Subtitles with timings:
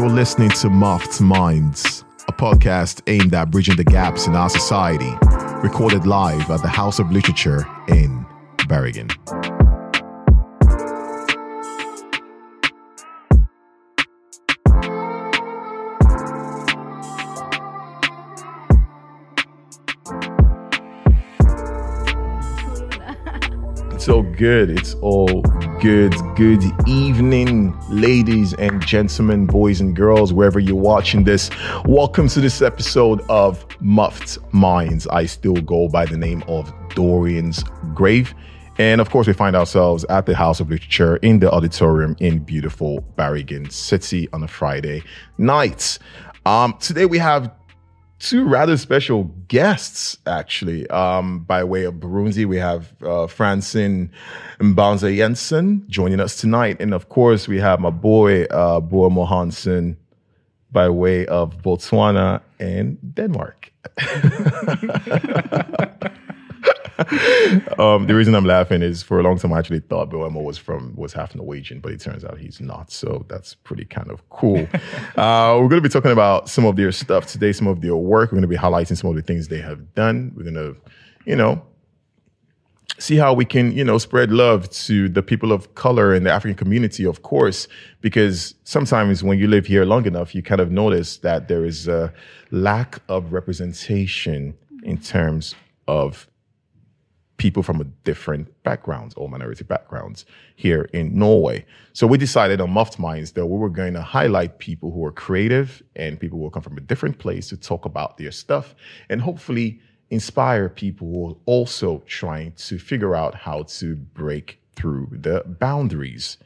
[0.00, 5.12] You're listening to Muffed Minds, a podcast aimed at bridging the gaps in our society,
[5.62, 8.24] recorded live at the House of Literature in
[8.66, 9.10] Bergen.
[24.40, 24.70] Good.
[24.70, 25.42] It's all
[25.82, 26.14] good.
[26.34, 31.50] Good evening, ladies and gentlemen, boys and girls, wherever you're watching this.
[31.84, 35.06] Welcome to this episode of Muffed Minds.
[35.08, 37.62] I still go by the name of Dorian's
[37.92, 38.34] Grave.
[38.78, 42.38] And of course, we find ourselves at the House of Literature in the auditorium in
[42.38, 45.02] beautiful Bergen City on a Friday
[45.36, 45.98] night.
[46.46, 47.52] Um, today we have
[48.20, 50.88] two rather special guests, actually.
[50.90, 54.12] Um, by way of Burundi, we have uh, Francine
[54.60, 56.76] Mbanza Jensen joining us tonight.
[56.80, 59.96] And of course, we have my boy, uh, Boemo Hansen,
[60.70, 63.72] by way of Botswana and Denmark.
[67.78, 70.58] um, the reason I'm laughing is for a long time I actually thought Boemo was
[70.58, 72.90] from was half Norwegian, but it turns out he's not.
[72.90, 74.58] So that's pretty kind of cool.
[75.16, 77.96] uh, we're going to be talking about some of their stuff today, some of their
[77.96, 78.30] work.
[78.30, 80.32] We're going to be highlighting some of the things they have done.
[80.36, 80.76] We're going to,
[81.24, 81.62] you know,
[82.98, 86.30] see how we can, you know, spread love to the people of color in the
[86.30, 87.66] African community, of course,
[88.00, 91.88] because sometimes when you live here long enough, you kind of notice that there is
[91.88, 92.12] a
[92.50, 95.54] lack of representation in terms
[95.88, 96.28] of
[97.40, 101.64] people from a different backgrounds or minority backgrounds here in Norway.
[101.94, 105.10] So we decided on Muffed Minds that we were going to highlight people who are
[105.10, 108.74] creative and people who come from a different place to talk about their stuff
[109.08, 109.80] and hopefully
[110.10, 116.36] inspire people who are also trying to figure out how to break through the boundaries.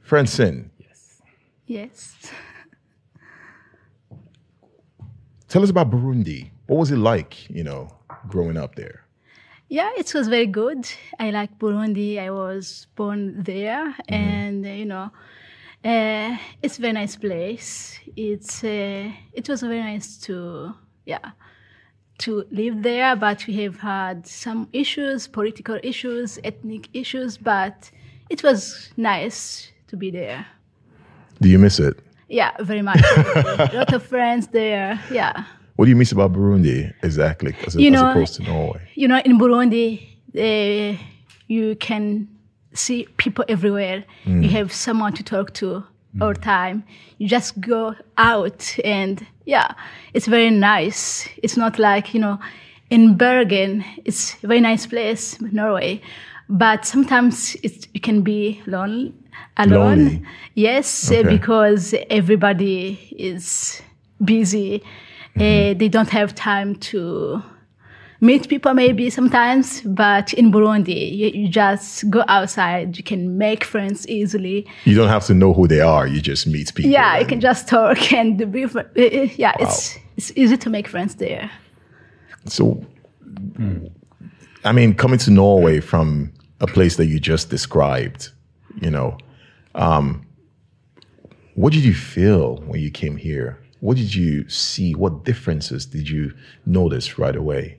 [0.00, 1.22] Francine, Yes.
[1.66, 2.16] Yes.
[5.46, 6.50] tell us about Burundi.
[6.66, 7.96] What was it like, you know,
[8.26, 9.04] growing up there?
[9.70, 10.84] Yeah, it was very good.
[11.20, 12.18] I like Burundi.
[12.18, 15.12] I was born there, and uh, you know,
[15.84, 18.00] uh, it's a very nice place.
[18.16, 20.74] It's uh, it was very nice to
[21.06, 21.30] yeah
[22.18, 27.92] to live there, but we have had some issues, political issues, ethnic issues, but
[28.28, 30.46] it was nice to be there.
[31.40, 31.96] Do you miss it?
[32.28, 33.00] Yeah, very much.
[33.26, 35.00] a lot of friends there.
[35.12, 35.44] Yeah.
[35.76, 38.80] What do you miss about Burundi exactly, as, You as know, opposed to Norway?
[38.94, 40.96] you know, in Burundi, uh,
[41.48, 42.28] you can
[42.74, 44.04] see people everywhere.
[44.26, 45.82] You have someone to talk to
[46.20, 46.84] all the time.
[47.18, 49.74] You just go out and yeah,
[50.14, 51.28] it's very nice.
[51.42, 52.38] It's not like, you know,
[52.90, 56.00] in Bergen, it's a very nice place, Norway.
[56.48, 59.14] But sometimes it, it can be lonely,
[59.56, 59.78] alone.
[60.04, 60.22] Lonely?
[60.54, 61.22] Yes, Okay.
[61.28, 63.80] because everybody is
[64.24, 64.82] busy.
[65.36, 67.42] Uh, they don't have time to
[68.20, 72.96] meet people maybe sometimes, but in Burundi, you, you just go outside.
[72.96, 74.66] You can make friends easily.
[74.84, 76.06] You don't have to know who they are.
[76.06, 76.90] You just meet people.
[76.90, 78.66] Yeah, you can just talk and be.
[78.66, 81.50] fr- uh, uh, Yeah, it's it's easy to make friends there.
[82.46, 82.84] So,
[84.64, 88.30] I mean, coming to Norway from a place that you just described,
[88.80, 89.16] you know,
[89.74, 90.26] um,
[91.54, 93.58] what did you feel when you came here?
[93.80, 94.94] What did you see?
[94.94, 96.34] What differences did you
[96.66, 97.78] notice right away?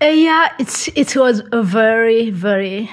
[0.00, 2.90] Uh, yeah, it's it was a very very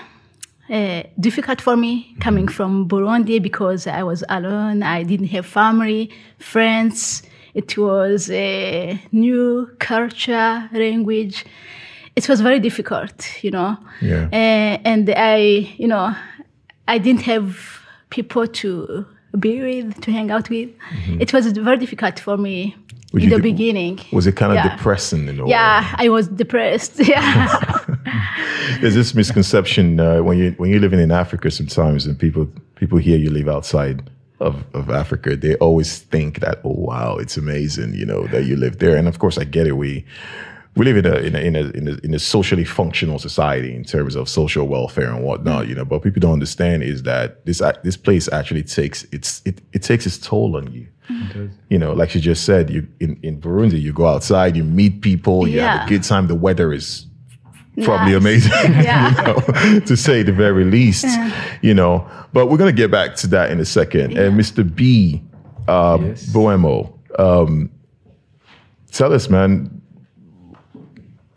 [0.70, 4.82] uh, difficult for me coming from Burundi because I was alone.
[4.82, 6.10] I didn't have family,
[6.40, 7.22] friends.
[7.54, 11.46] It was a new culture, language.
[12.16, 13.78] It was very difficult, you know.
[14.02, 14.30] Yeah.
[14.32, 15.38] Uh, and I,
[15.78, 16.16] you know,
[16.88, 19.06] I didn't have people to
[19.38, 20.70] be with, to hang out with.
[21.20, 22.76] It was very difficult for me
[23.14, 24.00] Would in the de- beginning.
[24.12, 24.76] Was it kind of Yeah.
[24.76, 25.52] depressing in a way?
[25.52, 27.00] Yeah, I was depressed.
[27.08, 27.58] Yeah.
[28.82, 32.98] There's this misconception uh, when you when you're living in Africa sometimes, and people people
[32.98, 34.10] hear you live outside
[34.40, 38.56] of, of Africa, they always think that oh wow, it's amazing, you know, that you
[38.56, 38.96] live there.
[38.98, 39.74] And of course, I get it.
[39.78, 40.04] We
[40.76, 43.74] we live in a in a in a in a, in a socially functional society
[43.76, 45.86] in terms of social welfare and whatnot, you know.
[45.86, 50.06] But people don't understand is that this this place actually takes its it, it takes
[50.06, 50.88] its toll on you.
[51.70, 55.02] You know, like she just said, you in, in Burundi, you go outside, you meet
[55.02, 56.28] people, you have a good time.
[56.28, 57.06] The weather is
[57.84, 58.48] probably Nice.
[58.50, 58.52] amazing,
[58.84, 59.10] Yeah.
[59.12, 61.06] you know, to say the very least,
[61.62, 62.10] you know.
[62.34, 64.18] But we're gonna get back to that in a second.
[64.18, 64.64] And Mr.
[64.76, 65.22] B,
[65.68, 66.26] uh, Yes.
[66.34, 67.70] Boemo, um,
[68.92, 69.82] tell us, man,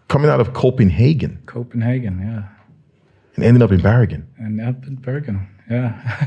[0.08, 2.48] coming out of Copenhagen Copenhagen, yeah.
[3.36, 4.26] and ending up in Bergen.
[4.38, 6.26] And up in Bergen, yeah.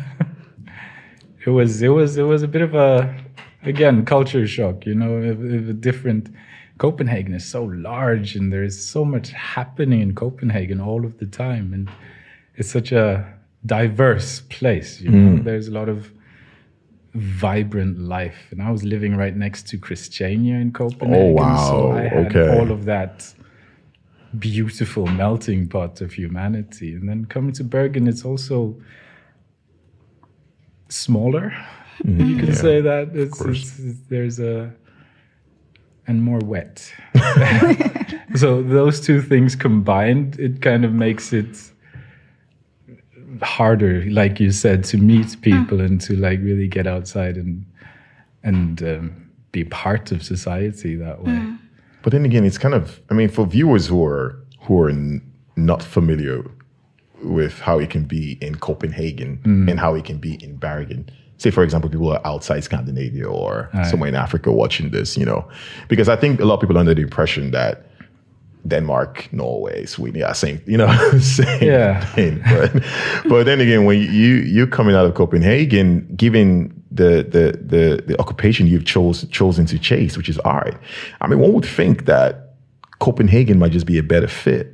[1.45, 3.15] it was it was it was a bit of a
[3.63, 4.85] again culture shock.
[4.85, 6.29] You know, a, a different.
[6.77, 11.27] Copenhagen is so large, and there is so much happening in Copenhagen all of the
[11.27, 11.87] time, and
[12.55, 13.31] it's such a
[13.67, 14.99] diverse place.
[14.99, 15.43] You know, mm.
[15.43, 16.11] there's a lot of
[17.13, 21.97] vibrant life, and I was living right next to Christiania in Copenhagen, oh, so wow.
[21.97, 22.57] I had Okay.
[22.57, 23.31] all of that
[24.37, 26.93] beautiful melting pot of humanity.
[26.93, 28.75] And then coming to Bergen, it's also
[30.89, 31.53] smaller.
[32.03, 32.25] Mm-hmm.
[32.25, 33.11] You can say that.
[33.13, 34.73] It's, it's, it's- there's a
[36.07, 36.93] and more wet.
[38.35, 41.71] so those two things combined, it kind of makes it
[43.41, 45.41] harder, like you said, to meet mm.
[45.41, 47.65] people and to like really get outside and
[48.43, 51.31] and um, be part of society that way.
[51.31, 51.50] Mm.
[52.03, 54.93] But then again, it's kind of, I mean, for viewers who are who are
[55.55, 56.43] not familiar
[57.23, 59.69] with how it can be in Copenhagen mm.
[59.69, 61.09] and how it can be in Bergen.
[61.37, 65.47] Say, for example, people are outside Scandinavia or somewhere in Africa watching this, you know,
[65.87, 67.87] because I think a lot of people are under the impression that
[68.67, 72.05] Denmark, Norway, Sweden, yeah, same, you know, same Yeah.
[72.13, 72.41] thing.
[72.47, 72.83] But,
[73.27, 78.19] but then again, when you you're coming out of Copenhagen, given the the the, the
[78.19, 80.75] occupation you've chose chosen to chase, which is art,
[81.21, 82.55] I mean, one would think that
[82.99, 84.73] Copenhagen might just be a better fit.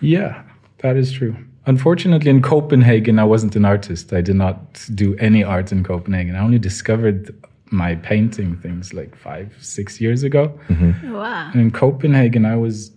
[0.00, 0.42] Yeah,
[0.78, 1.34] that is true.
[1.66, 4.12] Unfortunately, in Copenhagen, I wasn't an artist.
[4.12, 6.36] I did not do any art in Copenhagen.
[6.36, 7.34] I only discovered
[7.70, 10.58] my painting things like five, six years ago.
[10.68, 11.14] Mm-hmm.
[11.14, 11.50] Oh, wow.
[11.52, 12.90] And in Copenhagen, I was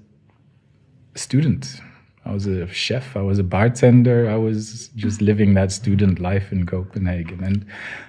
[1.15, 1.81] a student.
[2.27, 3.15] I was a chef.
[3.15, 4.29] I was a bartender.
[4.29, 7.41] I was just living that student life in Copenhagen.
[7.41, 7.65] And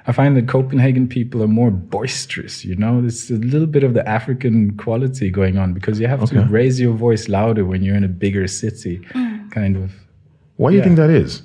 [0.08, 3.00] I find that Copenhagen people are more boisterous, you know?
[3.00, 6.80] There's a little bit of the African quality going on because you have to raise
[6.80, 9.50] your voice louder when you're in a bigger city, mm.
[9.52, 9.92] kind of.
[10.56, 11.42] Why do you think that is?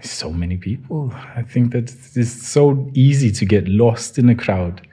[0.00, 1.12] So many people.
[1.36, 4.86] I think that it's so easy to get lost in a crowd.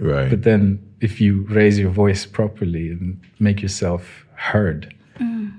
[0.00, 0.28] Right.
[0.28, 5.52] But then, if you raise your voice properly and make yourself heard, mm.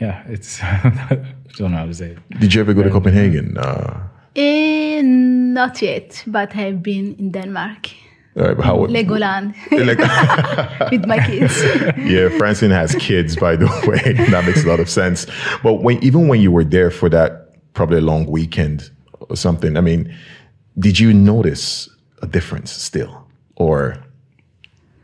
[0.00, 0.62] Yeah, it's.
[0.62, 1.20] I
[1.56, 2.40] don't know how to say it.
[2.40, 3.58] Did you ever go to Copenhagen?
[3.58, 7.90] Uh, Eh, not yet, but I've been in Denmark,
[8.36, 9.54] uh, how Legoland,
[10.92, 11.60] with my kids.
[11.98, 14.12] yeah, Francine has kids, by the way.
[14.30, 15.26] that makes a lot of sense.
[15.64, 18.90] But when even when you were there for that probably a long weekend
[19.28, 20.14] or something, I mean,
[20.78, 21.88] did you notice
[22.22, 23.96] a difference still, or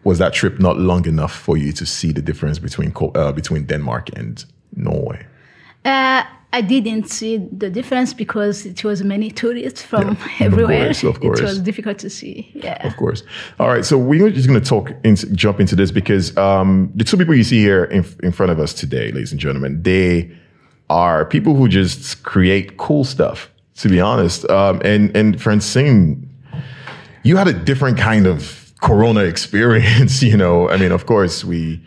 [0.05, 3.67] was that trip not long enough for you to see the difference between uh, between
[3.67, 4.44] Denmark and
[4.76, 5.26] Norway?
[5.85, 6.25] Uh,
[6.55, 10.91] I didn't see the difference because it was many tourists from everywhere.
[10.91, 11.41] Of course, of course.
[11.43, 12.49] It was difficult to see.
[12.55, 12.87] Yeah.
[12.87, 13.25] Of course.
[13.59, 13.85] All right.
[13.85, 17.35] So we're just going to talk, into, jump into this because um, the two people
[17.35, 20.31] you see here in, in front of us today, ladies and gentlemen, they
[20.88, 23.50] are people who just create cool stuff.
[23.79, 26.32] To be honest, um, and and Francine,
[27.25, 30.23] you had a different kind of Corona experience.
[30.23, 31.82] You know, I mean, of course we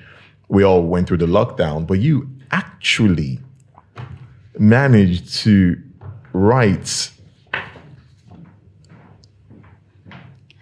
[0.50, 3.40] we all went through the lockdown, but you actually
[4.60, 5.82] managed to
[6.34, 7.12] write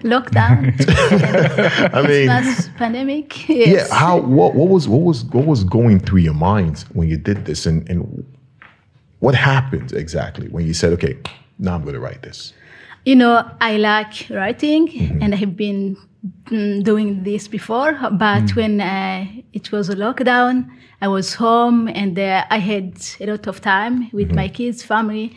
[0.04, 0.76] Lockdown,
[1.96, 3.50] I mean, last pandemic.
[3.50, 3.90] Yes.
[3.90, 7.18] Yeah, how what what was what was what was going through your mind when you
[7.18, 8.24] did this and and
[9.20, 11.18] what happened exactly when you said, okay,
[11.58, 12.54] now I'm going to write this?
[13.06, 15.24] You know, I like writing Mm-hmm.
[15.24, 15.98] and I have been
[16.82, 18.56] doing this before, but Mm.
[18.56, 20.68] when uh, it was a lockdown,
[21.02, 24.36] I was home and uh, I had a lot of time with Mm-hmm.
[24.36, 25.36] my kids, family.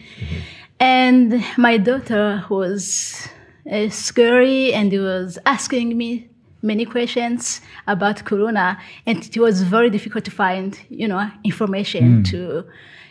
[0.81, 3.29] And my daughter was
[3.71, 6.29] uh, scary and was asking me
[6.63, 12.65] many questions about corona and it was very difficult to find you know information to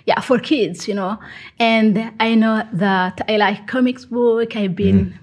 [0.06, 1.18] yeah for kids you know
[1.58, 5.18] and i know that i like comics book i've been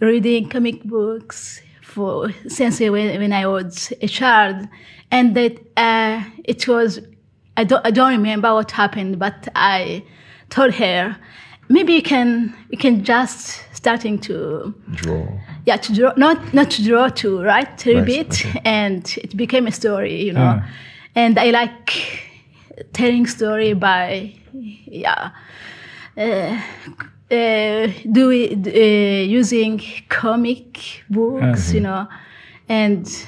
[0.00, 4.66] reading comic books for since when, when i was a child
[5.10, 7.00] and that uh, it was
[7.56, 10.02] I don't, I don't remember what happened but i
[10.50, 11.16] told her
[11.68, 15.26] maybe you can you can just starting to Draw.
[15.66, 18.60] yeah to draw not not to draw to write a Right, bit okay.
[18.64, 20.68] and it became a story you know Ah.
[21.14, 21.92] and i like
[22.92, 25.30] telling story by yeah
[26.16, 26.60] uh,
[27.30, 32.06] uh, do it, uh, using comic books you know
[32.68, 33.26] and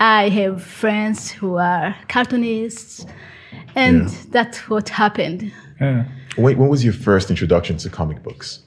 [0.00, 3.06] i have friends who are cartoonists
[3.74, 4.16] and Yeah.
[4.30, 6.04] that's what happened Yeah.
[6.38, 8.60] Wait, when was your first introduction to comic books?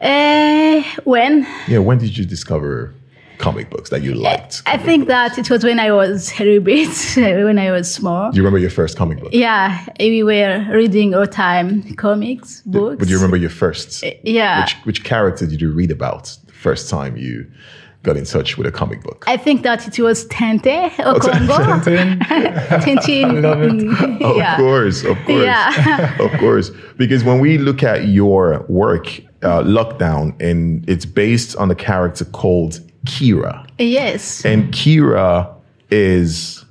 [0.00, 2.94] uh, when Yeah, when did you discover
[3.38, 4.62] comic books that you liked?
[4.66, 6.88] I think that it was when I was a little bit,
[7.44, 8.30] when I was small.
[8.30, 9.30] Do you remember your first comic book?
[9.32, 12.96] Yeah, we were reading all time comics, books.
[12.98, 14.04] But do you remember your first?
[14.24, 14.62] Yeah.
[14.62, 17.46] Which which character did you read about the first time you
[18.04, 19.24] got in touch with a comic book?
[19.26, 21.54] I think that it was Tintin au Congo.
[21.82, 22.18] Tintin.
[22.84, 23.42] Tintin.
[23.42, 23.72] love it.
[23.72, 24.56] mm, Of yeah.
[24.56, 26.16] course, of course, Yeah.
[26.20, 26.70] of course.
[26.96, 32.24] Because when we look at your work, uh, Lockdown, and it's based on a character
[32.24, 33.66] called Kira.
[33.78, 34.44] Yes.
[34.44, 35.54] And Kira
[35.90, 36.64] is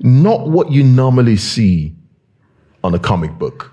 [0.00, 1.94] not what you normally see
[2.84, 3.72] on a comic book.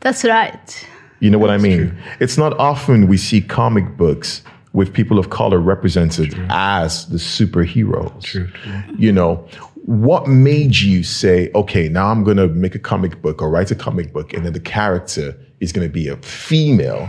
[0.00, 0.86] That's right.
[1.20, 1.96] You know what I mean?
[2.20, 4.42] It's not often we see comic books
[4.74, 8.22] with people of color represented as the superheroes.
[8.22, 8.82] True, true.
[8.98, 9.48] You know,
[9.86, 13.70] what made you say, okay, now I'm going to make a comic book or write
[13.70, 17.08] a comic book, and then the character is going to be a female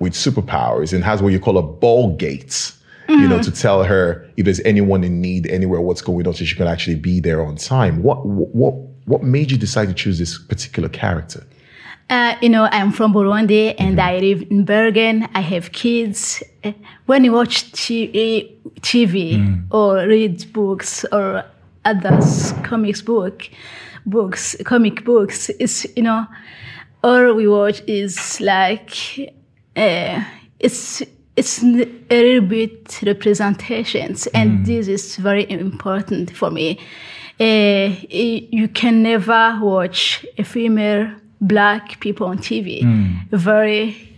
[0.00, 2.76] with superpowers and has what you call a ball gates,
[3.08, 6.44] you know, to tell her if there's anyone in need anywhere, what's going on, so
[6.44, 8.02] she can actually be there on time.
[8.02, 8.74] What what
[9.06, 11.44] what made you decide to choose this particular character?
[12.08, 15.28] Uh, you know, I'm from Burundi and I live in Bergen.
[15.34, 16.42] I have kids.
[16.64, 16.72] Uh,
[17.06, 21.44] When you watch TV, TV or read books or
[21.84, 23.48] others comics book,
[24.06, 26.26] books, comic books, it's you know,
[27.02, 28.90] all we watch is like
[29.76, 30.24] uh,
[30.58, 31.02] it's
[31.36, 36.78] it's a little bit representations, and this is very important for me.
[37.38, 41.10] Uh, you can never watch a female
[41.40, 42.82] black people on TV.
[43.30, 44.10] Very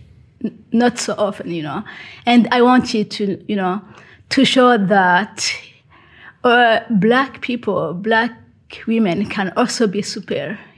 [0.71, 1.83] not so often, you know.
[2.25, 3.81] And I want you to, you know,
[4.29, 5.53] to show that
[6.43, 8.31] uh, black people, black
[8.87, 10.01] women can also be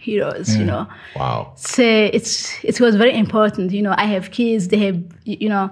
[0.06, 0.88] superheroes, you know.
[1.16, 1.54] Wow.
[1.56, 3.94] so it's it was very important you know.
[3.98, 5.72] I have kids they have you know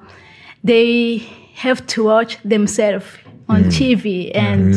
[0.64, 1.18] they
[1.56, 3.06] have to watch themselves
[3.50, 4.74] on tv and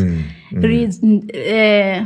[0.53, 0.93] read
[1.35, 2.05] uh,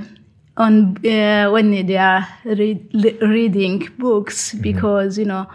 [0.56, 2.88] on uh, when they are read,
[3.22, 5.46] reading books because you know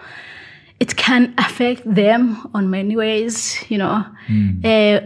[0.80, 4.06] it can affect them on many ways you know.
[4.64, 5.00] Uh,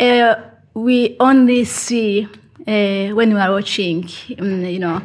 [0.00, 0.34] uh,
[0.74, 2.24] we only see
[2.66, 5.02] uh, when we are watching um, you know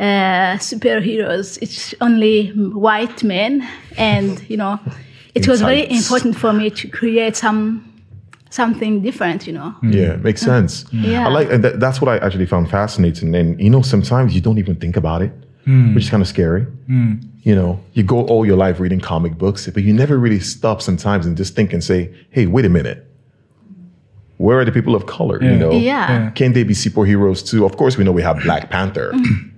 [0.00, 1.58] uh, superheroes.
[1.60, 4.80] It's only white men, and you know,
[5.34, 7.84] it was very important for me to create some
[8.48, 9.46] something different.
[9.46, 9.94] You know, mm.
[9.94, 10.46] Yeah, makes mm.
[10.46, 10.84] sense.
[10.92, 11.26] Yeah.
[11.26, 13.34] I like and that, that's what I actually found fascinating.
[13.34, 15.32] And you know, sometimes you don't even think about it,
[15.66, 15.94] mm.
[15.94, 16.66] which is kind of scary.
[17.42, 20.82] You know, you go all your life reading comic books, but you never really stop
[20.82, 23.06] sometimes and just think and say, "Hey, wait a minute,
[24.38, 25.42] where are the people of color?
[25.42, 25.56] You Yeah.
[25.58, 26.30] know, Yeah.
[26.30, 27.64] can they be superheroes too?
[27.64, 29.12] Of course, we know we have Black Panther."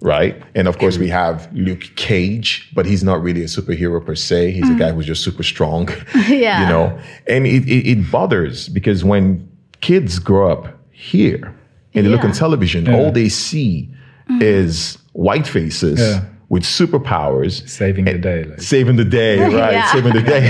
[0.00, 0.40] Right.
[0.54, 4.52] And of course, we have Luke Cage, but he's not really a superhero per se.
[4.52, 4.96] He's a guy mm-hmm.
[4.96, 5.88] who's just super strong.
[6.28, 6.62] Yeah.
[6.62, 6.98] You know,
[7.28, 9.48] and it, it, it bothers because when
[9.80, 11.54] kids grow up here
[11.94, 12.36] and they look on Yeah.
[12.36, 13.88] television, all they see
[14.28, 14.42] mm-hmm.
[14.42, 16.24] is white faces Yeah.
[16.48, 18.44] with superpowers Saving the day.
[18.44, 18.60] Like.
[18.60, 19.72] saving the day, right?
[19.72, 19.92] Yeah.
[19.92, 20.48] Saving the day.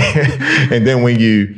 [0.75, 1.55] and then when you,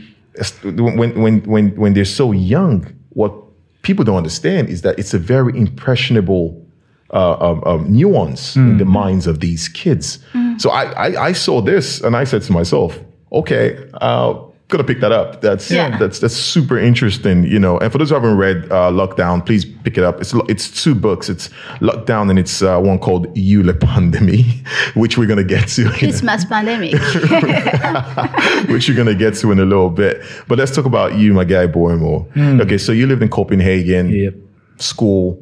[0.63, 3.33] when, when, when, when they're so young, what
[3.81, 6.65] people don't understand is that it's a very impressionable
[7.11, 10.19] uh, um, um, nuance in the minds of these kids.
[10.57, 12.99] So I, I, I saw this and I said to myself,
[13.31, 14.33] okay, uh,
[14.67, 15.41] gonna pick that up.
[15.41, 15.97] That's Yeah.
[15.97, 17.79] that's that's super interesting, you know.
[17.79, 20.21] And for those who haven't read uh, Lockdown, please pick it up.
[20.21, 21.27] It's it's two books.
[21.29, 21.49] It's
[21.81, 24.45] Lockdown and it's uh, one called Eule Pandemic,
[24.93, 25.89] which we're gonna get to.
[25.89, 26.93] Christmas pandemic.
[28.69, 30.21] which you're gonna get to in a little bit.
[30.47, 32.27] But let's talk about you, my guy Boemo.
[32.61, 34.35] Okay, so you lived in Copenhagen, Yep.
[34.77, 35.39] school,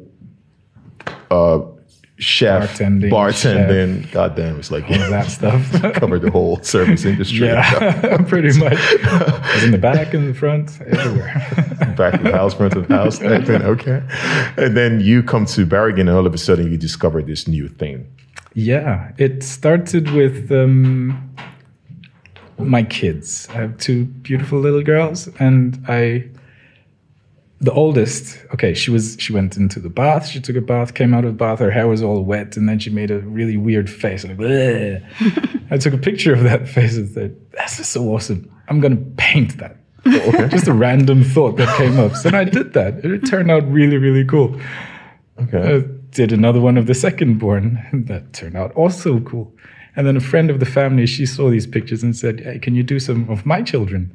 [1.30, 1.60] uh,
[2.18, 4.10] chef, Bartending, bartending.
[4.10, 5.70] God damn, it's like All that stuff.
[5.94, 7.46] covered the whole service industry.
[7.46, 8.74] yeah, pretty much.
[9.04, 11.94] I was in the back, in the front, everywhere.
[11.96, 13.62] Back of the house, front of the house, everything.
[13.62, 14.02] Okay,
[14.56, 17.68] and then you come to Bergen, and all of a sudden you discover this new
[17.68, 18.06] thing.
[18.54, 21.32] Yeah, it started with um,
[22.58, 23.46] my kids.
[23.50, 26.24] I have two beautiful little girls, and I,
[27.60, 28.38] the oldest.
[28.54, 30.28] Okay, she was she went into the bath.
[30.28, 31.58] She took a bath, came out of the bath.
[31.58, 34.24] Her hair was all wet, and then she made a really weird face.
[34.24, 34.38] Like.
[35.70, 38.50] I took a picture of that face and said, "That's just so awesome.
[38.68, 39.76] I'm gonna paint that."
[40.50, 43.04] Just a random thought that came up, so I did that.
[43.04, 44.58] It turned out really, really cool.
[45.42, 49.52] Okay, Uh, did another one of the second born that turned out also cool
[49.94, 52.74] and then a friend of the family she saw these pictures and said hey can
[52.74, 54.10] you do some of my children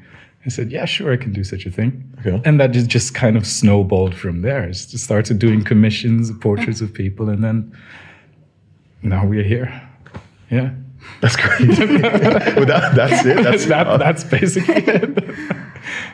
[0.45, 2.41] i said yeah sure i can do such a thing Okay.
[2.45, 6.79] and that just, just kind of snowballed from there It's just started doing commissions portraits
[6.81, 7.75] of people and then
[9.01, 9.69] now we're here
[10.49, 10.71] yeah
[11.21, 11.67] That's great.
[12.55, 13.43] but that, that's it.
[13.47, 15.19] That's that, uh, that's basically it.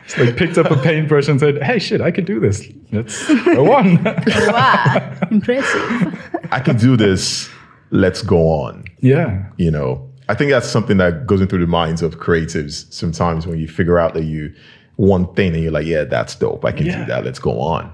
[0.04, 2.66] It's like picked up a paintbrush and said, "Hey, shit, I can do this.
[2.90, 4.02] Let's go on."
[4.50, 6.18] wow, impressive.
[6.50, 7.48] I can do this.
[7.92, 8.84] Let's go on.
[8.98, 13.46] yeah, You know, I think that's something that goes into the minds of creatives sometimes
[13.48, 14.52] when you figure out that you
[14.96, 16.64] one thing and you're like, yeah, that's dope.
[16.64, 16.98] I can Yeah.
[17.00, 17.24] do that.
[17.24, 17.90] Let's go on.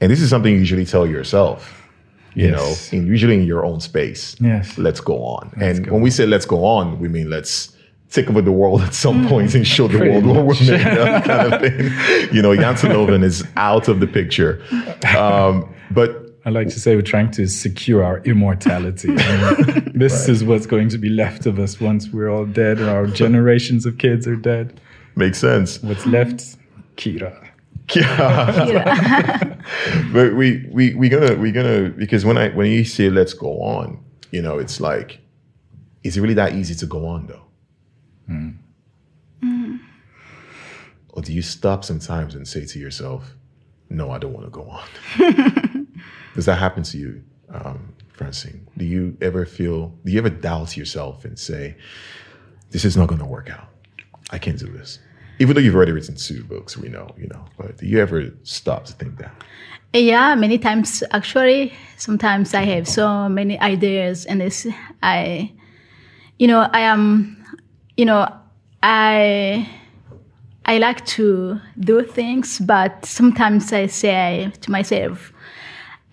[0.00, 1.58] And this is something you usually tell yourself.
[2.34, 2.92] You Yes.
[2.92, 4.36] know, in, usually in your own space.
[4.40, 4.76] Yes.
[4.78, 5.50] Let's go on.
[5.60, 7.72] and go when we say let's go on, we mean let's
[8.10, 9.28] take over the world at some Mm.
[9.28, 11.90] point and show the world what we're made of, kind of thing.
[12.34, 14.60] You know, Janssen Loven is out of the picture.
[15.16, 19.08] Um, but I like to say we're trying to secure our immortality.
[19.18, 22.80] I mean, this is what's going to be left of us once we're all dead
[22.80, 24.80] or our generations of kids are dead.
[25.16, 25.82] makes sense.
[25.82, 26.56] What's left?
[26.96, 27.44] Kira.
[27.94, 28.66] Yeah.
[28.68, 29.54] Yeah.
[30.12, 33.60] but we we we gonna we gonna because when I when you say let's go
[33.60, 33.98] on,
[34.30, 35.20] you know, it's like,
[36.04, 37.44] is it really that easy to go on though?
[38.26, 38.50] Hmm.
[41.10, 43.34] Or do you stop sometimes and say to yourself,
[43.90, 45.77] "No, I don't want to go on"?
[46.38, 48.68] Does that happen to you, um, Francine?
[48.76, 49.92] Do you ever feel?
[50.04, 51.74] Do you ever doubt yourself and say,
[52.70, 53.66] "This is not going to work out.
[54.30, 55.00] I can't do this."
[55.40, 57.44] Even though you've already written two books, we know, you know.
[57.56, 59.34] But do you ever stop to think that?
[59.92, 61.72] Yeah, many times actually.
[61.96, 64.64] Sometimes I have so many ideas, and it's
[65.02, 65.50] I,
[66.38, 67.36] you know, I am,
[67.96, 68.32] you know,
[68.80, 69.68] I,
[70.66, 75.32] I like to do things, but sometimes I say to myself,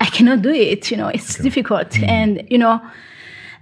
[0.00, 0.90] I cannot do it.
[0.90, 2.80] You know, it's difficult, and you know,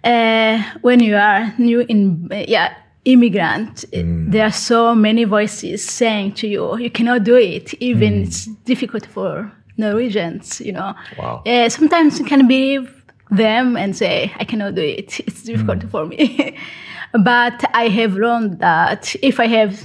[0.03, 2.75] uh, when you are new in, yeah.
[3.07, 7.75] Immigrant, there are so many voices saying to you, you cannot do it.
[7.75, 10.95] Even it's difficult for Norwegians, you know.
[11.19, 11.43] Wow.
[11.45, 15.21] Uh, sometimes you can believe them and say, I cannot do it.
[15.21, 16.57] It's difficult for me.
[17.25, 19.85] but I have learned that if I have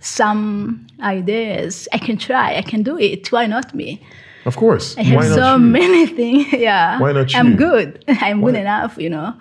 [0.00, 3.32] some ideas, I can try, I can do it.
[3.32, 4.02] Why not me?
[4.44, 4.96] Of course.
[4.98, 5.58] I have Why so you?
[5.58, 6.52] many things.
[6.52, 6.98] Yeah.
[6.98, 7.38] Why not you?
[7.40, 8.04] I'm good.
[8.08, 9.34] I'm good enough, you know.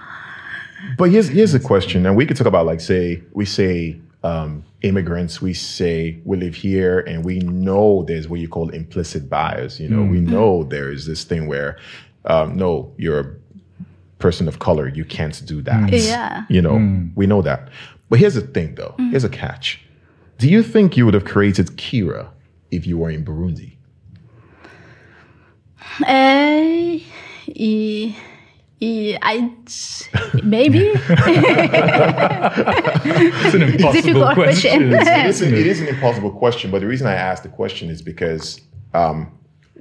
[0.98, 4.64] But here's here's a question, and we could talk about like say we say um,
[4.82, 9.80] immigrants, we say we live here, and we know there's what you call implicit bias.
[9.80, 10.12] You know, mm.
[10.12, 10.28] we mm.
[10.28, 11.78] know there is this thing where
[12.26, 13.36] um, no, you're a
[14.20, 15.90] person of color, you can't do that.
[15.90, 16.08] Mm.
[16.08, 16.46] Yeah.
[16.50, 17.70] You know, we know that.
[18.10, 18.96] But here's the thing, though.
[19.10, 19.82] Here's a catch.
[20.38, 22.30] Do you think you would have created Kira
[22.72, 23.73] if you were in Burundi?
[26.02, 26.98] Uh,
[27.48, 28.16] e-
[28.80, 29.52] e- I
[30.44, 30.92] maybe?
[33.06, 34.90] It's an impossible Difficult question.
[34.90, 35.08] question.
[35.26, 38.02] it, is, it is an impossible question, but the reason I asked the question is
[38.02, 38.60] because
[38.94, 39.32] um,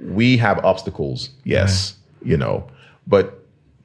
[0.01, 2.65] we have obstacles, yes, you know,
[3.07, 3.39] but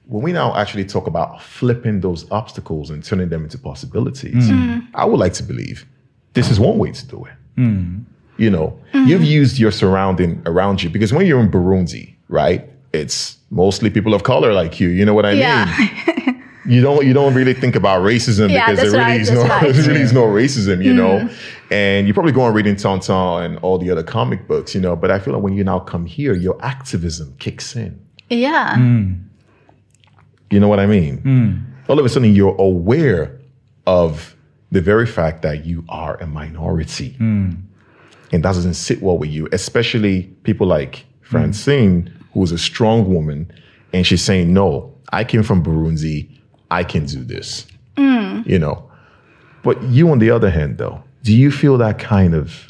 [0.07, 4.49] when we now actually talk about flipping those obstacles and turning them into possibilities,
[4.95, 5.85] I would like to believe
[6.35, 7.33] this is one way to do it.
[8.39, 13.37] You know, you've used your surrounding around you because when you're in Burundi, right, it's
[13.51, 14.89] mostly people of color like you.
[14.89, 15.65] You know what I Yeah.
[15.79, 16.35] mean?
[16.67, 19.43] You don't you don't really think about racism Yeah, because there really right, is no
[19.45, 19.73] right.
[19.75, 21.21] there really is no racism, you know.
[21.21, 21.73] Mm-hmm.
[21.73, 24.95] And you probably go on reading Tintin and all the other comic books, you know.
[24.95, 27.99] But I feel like when you now come here, your activism kicks in.
[28.29, 28.75] yeah.
[28.77, 29.25] Mm.
[30.51, 31.19] You know what I mean?
[31.23, 31.89] Mm.
[31.89, 33.41] All of a sudden, you're aware
[33.87, 34.37] of
[34.71, 37.57] the very fact that you are a minority, mm.
[38.33, 39.49] and that doesn't sit well with you.
[39.53, 43.51] Especially people like Francine, who is a strong woman,
[43.93, 46.29] and she's saying, "No, I came from Burundi.
[46.71, 48.47] I can do this." Mm.
[48.47, 48.85] You know.
[49.63, 52.69] But you, on the other hand, though, do you feel that kind of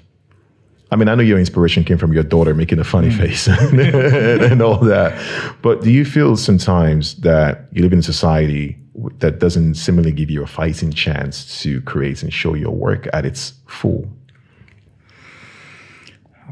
[0.90, 3.18] I mean, I know your inspiration came from your daughter making a funny mm.
[3.18, 3.46] face
[4.50, 5.20] and all that.
[5.60, 8.78] But do you feel sometimes that you live in a society
[9.18, 13.26] that doesn't similarly give you a fighting chance to create and show your work at
[13.26, 14.08] its full?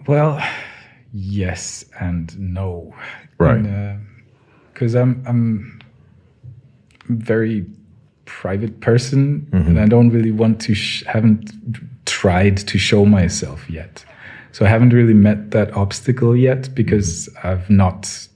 [0.07, 0.38] Well,
[1.12, 2.95] yes and no.
[3.38, 3.99] Right.
[4.73, 5.81] Because I'm I'm
[7.09, 7.64] a very
[8.25, 9.69] private person, Mm-hmm.
[9.69, 10.75] and I don't really want to.
[10.75, 11.51] Sh- haven't
[12.07, 14.05] tried to show myself yet,
[14.53, 17.47] so I haven't really met that obstacle yet because Mm-hmm.
[17.49, 18.29] I've not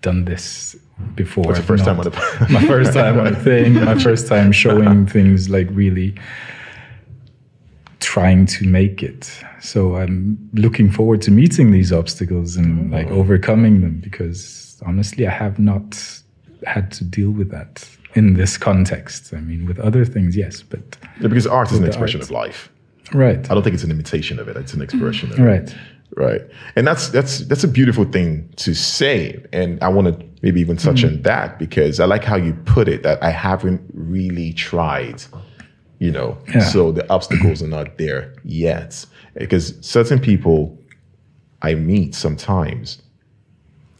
[0.00, 0.76] done this
[1.16, 1.44] before.
[1.44, 4.52] What's the first time on the my first time on a thing, my first time
[4.52, 6.14] showing things like really
[8.00, 9.30] trying to make it.
[9.72, 15.30] So I'm looking forward to meeting these obstacles and like overcoming them because honestly, I
[15.30, 15.88] have not
[16.66, 19.32] had to deal with that in this context.
[19.32, 20.82] I mean, with other things, yes, but
[21.20, 22.28] Yeah, because art is an expression art.
[22.28, 22.70] of life.
[23.14, 24.56] right, I don't think it's an imitation of it.
[24.56, 25.42] It's an expression of it.
[25.42, 25.74] right,
[26.26, 26.42] right.
[26.76, 29.42] And that's that's that's a beautiful thing to say.
[29.52, 31.16] And I want to maybe even touch Mm-hmm.
[31.16, 35.22] on that because I like how you put it that I haven't really tried,
[36.04, 36.36] you know.
[36.54, 36.60] Yeah.
[36.60, 39.06] So the obstacles are not there yet.
[39.34, 40.78] Because certain people
[41.62, 43.00] I meet sometimes,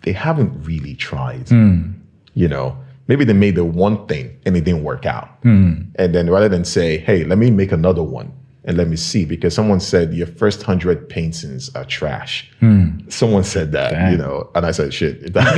[0.02, 1.48] they haven't really tried.
[1.48, 1.92] Hmm.
[2.34, 2.76] You know,
[3.08, 5.28] maybe they made the one thing and it didn't work out.
[5.42, 5.82] Hmm.
[5.96, 8.32] And then rather than say, hey, let me make another one
[8.66, 12.50] and let me see, because someone said your first hundred paintings are trash.
[12.60, 12.98] Hmm.
[13.08, 15.22] Someone said that, you know, and I said, shit.
[15.22, 15.54] If, that-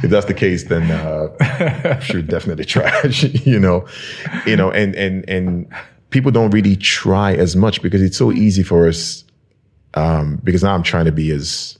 [0.04, 3.22] if that's the case, then uh, sure, definitely trash.
[3.46, 3.86] you know,
[4.46, 5.66] you know, and and and
[6.10, 8.42] people don't really try as much because it's so mm-hmm.
[8.42, 9.24] easy for us.
[9.94, 11.76] Um, because now I'm trying to be as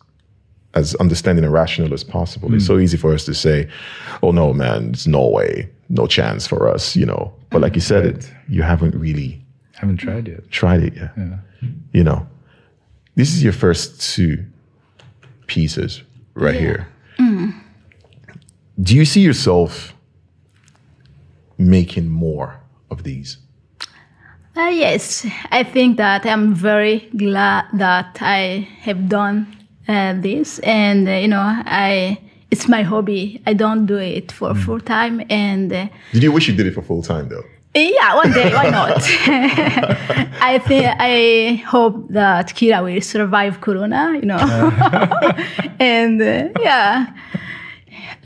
[0.74, 2.52] as understanding and rational as possible.
[2.54, 2.82] It's so mm.
[2.82, 3.68] easy for us to say,
[4.22, 7.32] "Oh no, man, it's no way, no chance for us," you know.
[7.50, 9.40] But mm, like you said, it you haven't really
[9.74, 10.50] Haven't tried yet.
[10.50, 11.12] tried it yet.
[11.92, 12.26] You know,
[13.14, 14.44] this is your first two
[15.46, 16.02] pieces
[16.34, 16.88] right here.
[17.18, 17.54] Mm.
[18.80, 19.94] Do you see yourself
[21.58, 23.38] making more of these?
[24.56, 29.46] Uh, yes, I think that I'm very glad that I have done
[29.86, 32.18] uh, this, and uh, you know, I
[32.50, 33.40] it's my hobby.
[33.46, 36.74] I don't do it for full time, and uh, Did you wish you did it
[36.74, 37.44] for full time though?
[37.74, 38.98] yeah, one day, why not?
[40.42, 44.38] I think I hope that Kira will survive Corona, you know,
[45.78, 47.06] and uh, yeah.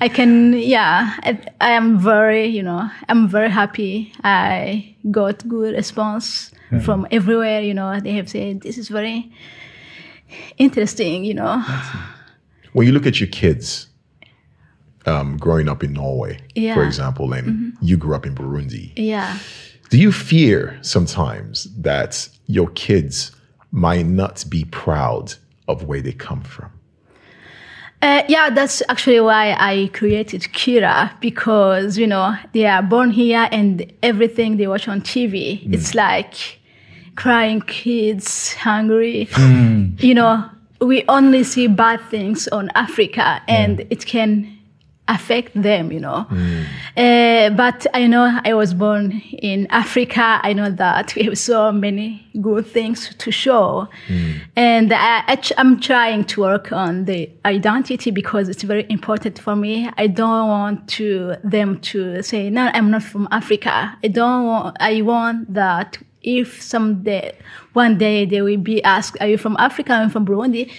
[0.05, 4.13] I can, yeah, I, I am very, you know, I'm very happy.
[4.23, 6.51] I got good response
[6.85, 9.33] from everywhere, you know, they have said, this is very
[10.59, 11.63] interesting, you know.
[12.75, 13.87] When you look at your kids
[15.07, 16.75] um, growing up in Norway, for Yeah.
[16.75, 16.87] Mm-hmm.
[16.89, 19.39] example, and you grew up in Burundi, Yeah.
[19.89, 23.31] do you fear sometimes that your kids
[23.71, 25.35] might not be proud
[25.67, 26.71] of where they come from?
[28.05, 33.49] Uh, yeah, that's actually why I created Kira because you know they are born here
[33.51, 36.61] and everything they watch on TV, it's like
[37.17, 39.27] crying kids, hungry.
[40.01, 40.51] You know,
[40.83, 44.55] we only see bad things on Africa, and it can
[45.09, 45.93] affect them.
[45.93, 46.27] You know,
[46.97, 50.41] uh, but I know I was born in Africa.
[50.43, 53.89] I know that we have so many good things to show,
[54.57, 59.91] and I, I'm trying to work on the identity because it's very important for me.
[59.97, 64.77] I don't want to them to say, "No, I'm not from Africa." I don't want.
[64.81, 67.37] I want that if someday,
[67.75, 69.93] one day, they will be asked, "Are you from Africa?
[69.93, 70.71] I'm from Burundi."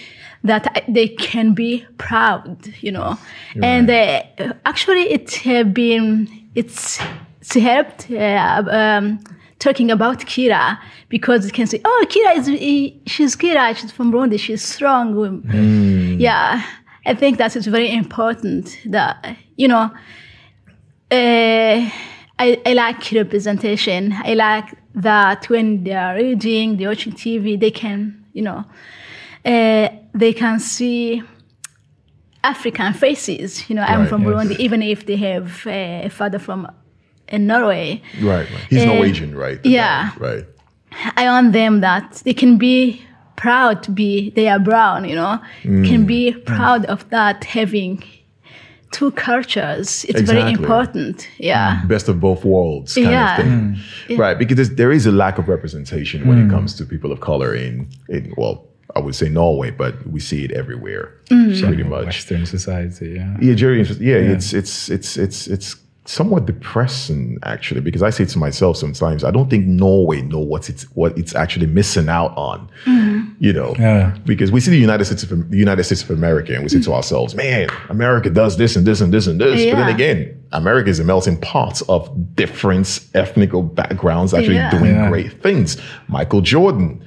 [0.46, 3.18] That they can be proud, you know,
[3.62, 4.22] and uh,
[4.64, 7.00] actually, it have been it's
[7.40, 9.20] it's helped uh, um,
[9.58, 10.78] talking about Kira
[11.08, 12.46] because you can say, "Oh, Kira is
[13.06, 13.76] she's Kira.
[13.76, 14.38] She's from Burundi.
[14.38, 15.08] She's strong."
[16.18, 16.62] Yeah,
[17.04, 18.78] I think that is very important.
[18.86, 19.90] That you know,
[21.10, 21.90] uh,
[22.38, 24.12] I, I like representation.
[24.12, 28.64] I like that when they are reading, they're watching TV, they can, you know,
[29.46, 31.22] uh, they can see
[32.42, 33.68] African faces.
[33.68, 34.30] You know, I'm Right, from yes.
[34.30, 38.02] Burundi, even if they have uh, a father from uh, Norway.
[38.20, 38.66] Right, right.
[38.70, 39.58] He's Norwegian, right?
[39.64, 40.10] Yeah.
[40.12, 40.44] dad, right.
[41.16, 43.02] I want them that they can be
[43.36, 48.02] proud to be they are brown, you know, can be proud of that having
[48.92, 50.04] two cultures.
[50.08, 51.28] It's very important.
[51.38, 51.84] Yeah.
[51.86, 53.36] Best of both worlds kind Yeah.
[53.36, 54.16] of thing.
[54.16, 57.54] Right, because there is a lack of representation when it comes to people of color
[57.54, 58.64] in, in, well,
[58.96, 61.60] I would say Norway, but we see it everywhere, mm.
[61.62, 62.06] pretty much.
[62.06, 63.36] Western society, yeah.
[63.40, 63.82] Yeah, Jerry.
[63.82, 69.24] Yeah, it's it's it's it's it's somewhat depressing actually because I say to myself sometimes
[69.24, 72.70] I don't think Norway know what it's what it's actually missing out on.
[72.84, 73.34] Mm-hmm.
[73.38, 74.16] You know, Yeah.
[74.24, 76.80] because we see the United States of the United States of America and we say
[76.80, 76.94] to mm.
[76.94, 80.18] ourselves, "Man, America does this and this and this and this." But then again,
[80.52, 84.70] America is a melting pot of different ethnical backgrounds actually Yeah.
[84.70, 85.08] doing Yeah.
[85.10, 85.76] great things.
[86.08, 87.02] Michael Jordan.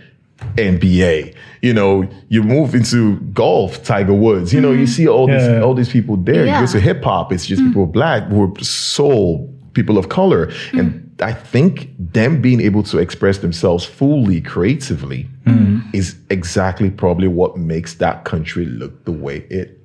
[0.55, 4.85] NBA, you know, you move into golf, Tiger Woods, you know, you mm-hmm.
[4.85, 6.45] see all these all these people there.
[6.45, 6.65] You Yeah.
[6.65, 7.67] go to hip hop, it's just mm.
[7.67, 10.47] people black who are soul people of color.
[10.71, 10.79] Mm.
[10.79, 15.83] And I think them being able to express themselves fully creatively mm.
[15.93, 19.79] is exactly probably what makes that country look the way it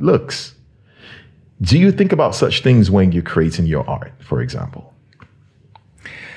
[0.00, 0.54] looks.
[1.60, 4.94] Do you think about such things when you're creating your art, for example?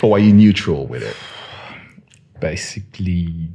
[0.02, 1.16] Or are you neutral with it?
[2.44, 3.48] Basically,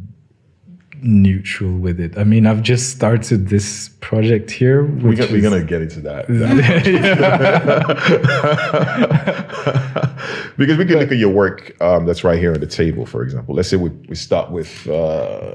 [1.02, 2.16] neutral with it.
[2.16, 4.82] I mean, I've just started this project here.
[4.84, 6.26] We Which got, we're is- gonna get into that.
[10.56, 13.22] because we can look at your work um, that's right here on the table, for
[13.22, 13.54] example.
[13.54, 14.88] Let's say we, we start with.
[14.88, 15.54] Uh,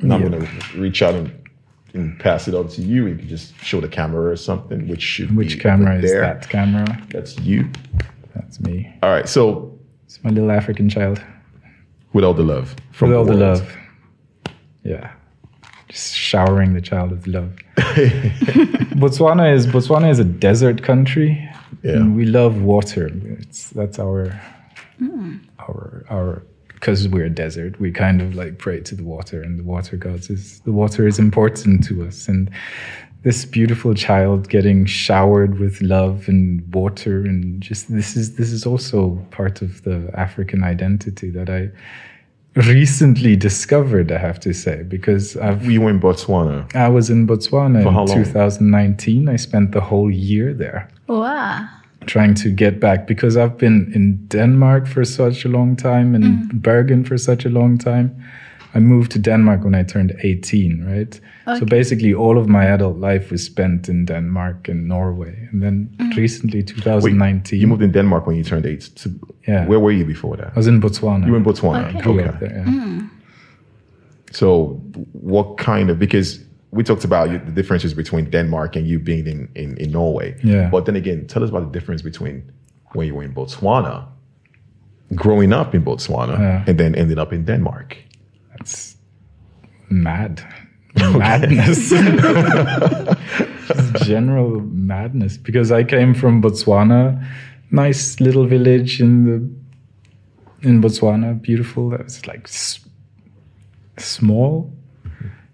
[0.00, 0.28] and I'm Yeah.
[0.30, 1.30] gonna reach out and,
[1.92, 3.06] and pass it on to you.
[3.08, 6.22] You can just show the camera or something, which should Which camera is there.
[6.22, 6.86] that camera?
[7.10, 7.68] That's you.
[8.34, 8.90] That's me.
[9.02, 9.28] All right.
[9.28, 11.22] So It's my little African child.
[12.14, 13.58] With all the love from With all the world.
[13.60, 13.76] love.
[14.84, 15.12] Yeah.
[15.88, 17.52] Just showering the child with love.
[18.96, 21.30] Botswana is Botswana is a desert country.
[21.82, 21.96] Yeah.
[21.96, 23.10] And we love water.
[23.40, 24.28] It's that's our
[24.98, 25.36] hmm.
[25.58, 26.42] our our
[26.84, 29.96] because we're a desert, we kind of like pray to the water and the water
[29.96, 32.28] gods is the water is important to us.
[32.28, 32.50] And
[33.24, 38.66] this beautiful child getting showered with love and water and just this is this is
[38.66, 41.70] also part of the African identity that I
[42.56, 46.72] recently discovered, I have to say, because I've You were in Botswana.
[46.74, 49.28] I was in Botswana For in 2019.
[49.28, 51.68] I spent the whole year there Wow.
[52.06, 56.24] trying to get back because I've been in Denmark for such a long time and
[56.24, 56.62] mm.
[56.62, 58.14] Bergen for such a long time.
[58.74, 61.20] I moved to Denmark when I turned 18, right?
[61.58, 65.48] So basically, all of my adult life was spent in Denmark and Norway.
[65.52, 66.18] And then mm-hmm.
[66.18, 68.90] recently, 2019, You moved in Denmark when you turned eight.
[68.96, 69.10] So
[69.46, 69.66] Yeah.
[69.66, 70.48] Where were you before that?
[70.48, 71.26] I was in Botswana.
[71.26, 71.88] You were in Botswana.
[71.88, 72.00] Okay.
[72.00, 72.28] Grew Okay.
[72.28, 72.64] up there, yeah.
[72.64, 73.10] Mm.
[74.32, 74.80] So,
[75.12, 76.40] what kind of because
[76.74, 80.36] we talked about the differences between Denmark and you being in, in, in Norway.
[80.42, 80.68] Yeah.
[80.70, 82.42] But then again, tell us about the difference between
[82.94, 84.06] when you were in Botswana,
[85.14, 86.64] growing up in Botswana, Yeah.
[86.66, 87.96] and then ending up in Denmark.
[89.94, 90.42] Mad.
[90.96, 91.90] Madness.
[93.66, 95.36] Just general madness.
[95.36, 97.24] Because I came from Botswana,
[97.70, 101.90] nice little village in the in Botswana, beautiful.
[101.90, 102.80] That was like s-
[103.98, 104.72] small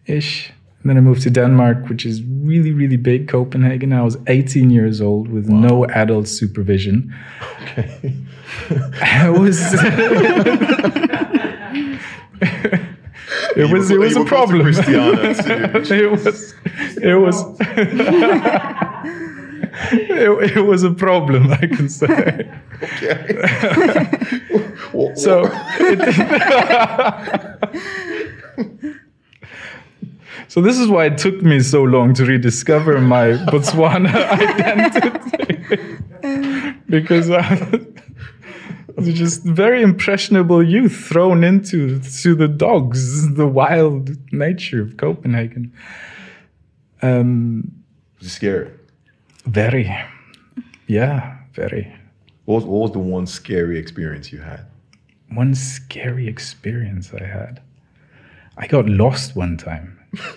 [0.07, 0.53] ish.
[0.83, 3.93] And then I moved to Denmark, which is really, really big, Copenhagen.
[3.93, 7.15] I was 18 years old with no adult supervision.
[7.63, 8.15] Okay.
[9.03, 9.61] I was.
[13.57, 13.91] it was.
[13.91, 14.67] It was a problem.
[14.67, 16.55] It was.
[17.03, 17.61] It was.
[19.93, 22.51] it, it was a problem, I can say.
[24.93, 25.45] Well, So.
[30.49, 35.97] So this is why it took me so long to rediscover my Botswana identity,
[36.89, 37.79] because I
[39.03, 45.73] just very impressionable youth thrown into to the dogs, the wild nature of Copenhagen.
[47.03, 47.73] Um,
[48.21, 48.71] scary?
[49.47, 49.95] very,
[50.87, 51.93] yeah, very.
[52.45, 54.67] What was, what was the one scary experience you had?
[55.33, 57.63] One scary experience I had.
[58.57, 59.97] I got lost one time.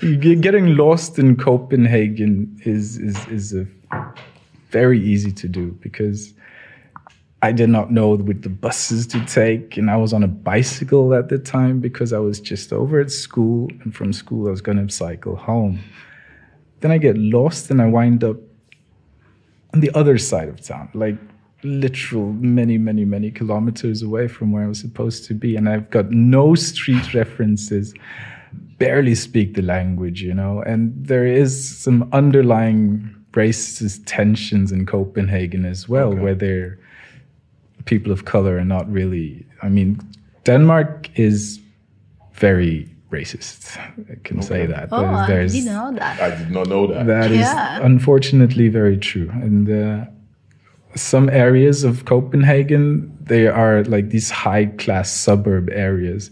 [0.00, 3.66] Getting lost in Copenhagen is is is a
[4.74, 6.34] very easy to do because
[7.48, 11.14] I did not know with the buses to take, and I was on a bicycle
[11.14, 14.62] at the time because I was just over at school, and from school I was
[14.62, 15.78] going to cycle home.
[16.80, 18.38] Then I get lost, and I wind up
[19.74, 21.18] on the other side of town, like
[21.62, 25.54] literal many, many, many kilometers away from where I was supposed to be.
[25.56, 27.94] And I've got no street references,
[28.78, 30.62] barely speak the language, you know.
[30.62, 31.52] And there is
[31.84, 36.20] some underlying racist tensions in Copenhagen as well, Okay.
[36.22, 36.78] where they're
[37.84, 39.44] people of color are not really.
[39.62, 39.98] I mean,
[40.44, 41.60] Denmark is
[42.34, 43.78] very racist.
[44.10, 44.88] I can say that.
[44.90, 46.20] Oh, I There's- didn't know that.
[46.20, 47.06] I did not know that.
[47.06, 47.78] that is Yeah.
[47.82, 49.30] unfortunately very true.
[49.42, 50.04] And uh,
[50.96, 56.30] some areas of Copenhagen, they are like these high class suburb areas.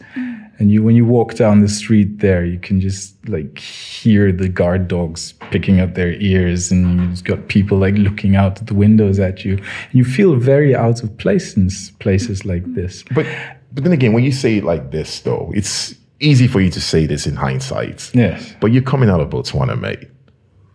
[0.62, 4.48] And you, when you walk down the street there, you can just like hear the
[4.48, 9.18] guard dogs picking up their ears, and you've got people like looking out the windows
[9.18, 9.54] at you.
[9.56, 13.02] And you feel very out of place in places like this.
[13.12, 13.26] But
[13.72, 16.80] but then again, when you say it like this, though, it's easy for you to
[16.80, 18.14] say this in hindsight.
[18.14, 18.54] Yes.
[18.60, 20.08] But you're coming out of Botswana, mate.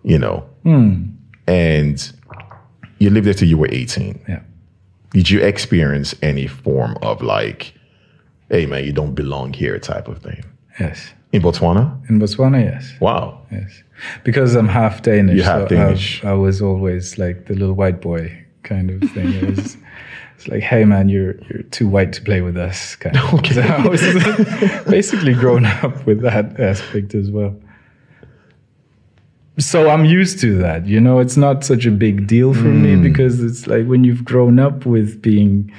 [0.03, 1.11] You know, hmm.
[1.47, 2.11] and
[2.99, 4.19] you lived there till you were 18.
[4.27, 4.41] Yeah.
[5.11, 7.73] Did you experience any form of like,
[8.49, 10.43] hey man, you don't belong here type of thing
[10.79, 11.13] Yes.
[11.31, 11.83] in Botswana?
[12.09, 12.93] In Botswana, yes.
[13.01, 13.41] Wow.
[13.51, 13.83] Yes,
[14.23, 15.35] because I'm half Danish.
[15.37, 16.23] You're half so Danish.
[16.23, 19.33] I, I was always like the little white boy kind of thing.
[19.33, 19.77] It was,
[20.35, 22.95] it's like, hey man, you're you're too white to play with us.
[22.95, 23.33] Kind of.
[23.39, 23.53] Okay.
[23.55, 24.01] So I was
[24.89, 27.55] basically grown up with that aspect as well.
[29.59, 30.85] So I'm used to that.
[30.85, 33.01] You know, it's not such a big deal for me Mm.
[33.03, 35.71] because it's like when you've grown up with being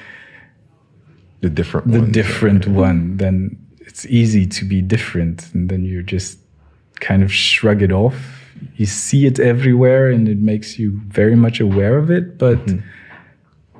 [1.41, 2.13] the different the one.
[2.13, 6.39] different one, then it's easy to be different, and then you just
[7.01, 8.17] kind of shrug it off.
[8.77, 12.39] You see it everywhere, and it makes you very much aware of it.
[12.39, 13.79] But mm-hmm.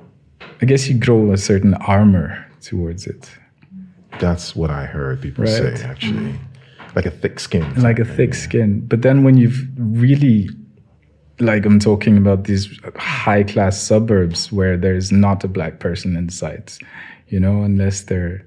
[0.63, 3.31] I guess you grow a certain armor towards it,
[4.19, 5.79] That's what I heard people Right.
[5.79, 5.85] say.
[5.85, 6.35] Actually,
[6.95, 7.65] like a thick skin.
[7.83, 8.81] like a thick skin.
[8.81, 10.49] But then when you've really
[11.41, 16.29] like I'm talking about these high class suburbs where there's not a black person in
[16.31, 16.79] sight,
[17.29, 18.45] you know, unless they're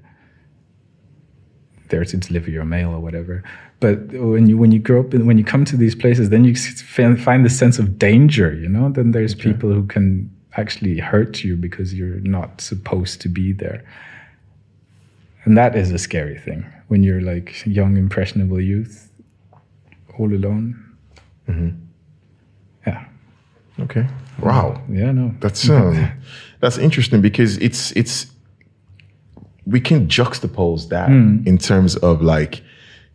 [1.88, 3.42] there to deliver your mail or whatever.
[3.80, 6.44] But when you when you grow up and when you come to these places, then
[6.44, 8.90] you find the sense of danger, you know.
[8.90, 13.84] Then there's people who can actually hurt you because you're not supposed to be there,
[15.44, 19.10] and that is a scary thing when you're like young impressionable youth,
[20.18, 20.78] all alone.
[22.86, 23.04] Yeah,
[23.80, 24.06] Okay.
[24.40, 24.80] Wow.
[24.88, 26.10] yeah, no, That's um,
[26.60, 28.31] that's interesting because it's it's
[29.66, 31.38] we can juxtapose that hmm.
[31.46, 32.62] in terms of like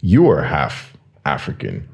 [0.01, 1.87] you are half African.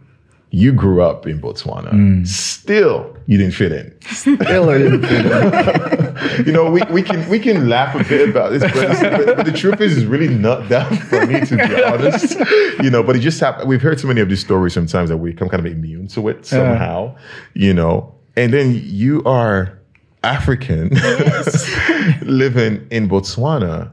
[0.51, 1.89] You grew up in Botswana.
[1.89, 2.23] Hmm.
[2.25, 4.01] Still, you didn't fit in.
[4.03, 6.45] still a little bit.
[6.45, 9.45] You know, we, we can we can laugh a bit about this, but, it's- but
[9.45, 12.37] the truth is, it's really not that funny to be honest.
[12.83, 13.67] You know, but it just happened.
[13.67, 16.27] We've heard so many of these stories sometimes that we become kind of immune to
[16.27, 17.15] it somehow.
[17.55, 19.79] You know, and then you are
[20.23, 20.89] African
[22.21, 23.91] living in Botswana,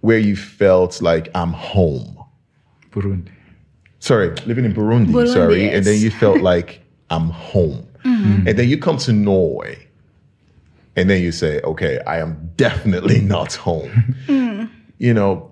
[0.00, 2.16] where you felt like I'm home.
[2.90, 3.30] Burundi.
[3.98, 7.86] Sorry, living in Burundi, Burundi, sorry, and then you felt like I'm home.
[8.04, 8.48] Mm-hmm.
[8.48, 9.86] And then you come to Norway,
[10.96, 14.16] and then you say, okay, I am definitely not home.
[14.26, 14.70] Mm.
[14.98, 15.50] You know,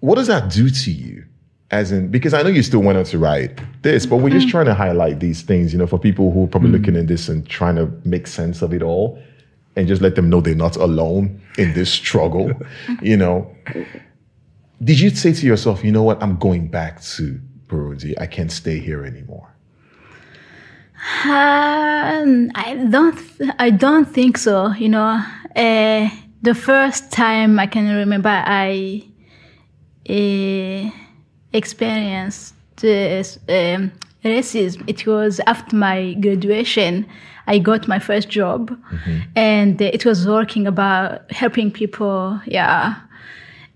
[0.00, 1.24] what does that do to you?
[1.70, 4.46] As in, because I know you still went on to write this, but we're just
[4.46, 4.50] mm-hmm.
[4.50, 6.74] trying to highlight these things, you know, for people who are probably mm.
[6.74, 9.18] looking at this and trying to make sense of it all
[9.76, 12.52] and just let them know they're not alone in this struggle,
[13.02, 13.54] you know.
[14.82, 18.14] Did you say to yourself, you know what, I'm going back to Burundi.
[18.20, 19.48] I can't stay here anymore.
[21.24, 23.18] Um, I don't.
[23.58, 24.72] I don't think so.
[24.72, 25.24] You know,
[25.56, 26.10] uh,
[26.42, 29.04] the first time I can remember I
[30.08, 30.90] uh,
[31.52, 33.92] experienced this, um,
[34.24, 34.84] racism.
[34.86, 37.06] It was after my graduation.
[37.46, 39.20] I got my first job, mm-hmm.
[39.36, 42.40] and it was working about helping people.
[42.46, 42.96] Yeah,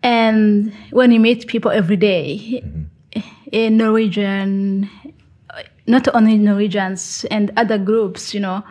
[0.02, 2.62] and when you meet people every day,
[3.52, 4.90] in Norwegian,
[5.86, 8.64] not only Norwegians and other groups, you know,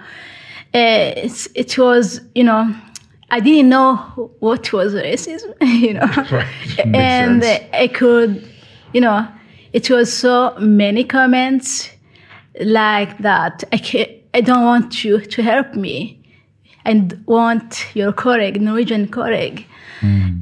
[0.74, 2.76] uh, it's, it was, you know,
[3.32, 3.96] I didn't know
[4.40, 6.06] what was racism, you know,
[6.86, 7.70] Makes and sense.
[7.74, 8.48] I could,
[8.94, 9.28] you know,
[9.74, 11.90] it was so many comments
[12.62, 13.64] like that.
[13.72, 13.78] I
[14.36, 16.22] I don't want you to help me.
[16.86, 19.66] I want your colleague, Norwegian colleague.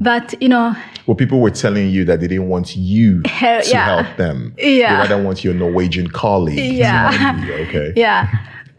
[0.01, 0.75] But you know,
[1.06, 3.29] Well, people were telling you that they didn't want you to
[3.65, 4.01] yeah.
[4.01, 4.53] help them.
[4.58, 5.06] Yeah.
[5.06, 6.73] They rather want your Norwegian colleague.
[6.84, 7.45] Yeah.
[7.67, 7.93] Okay.
[8.06, 8.27] yeah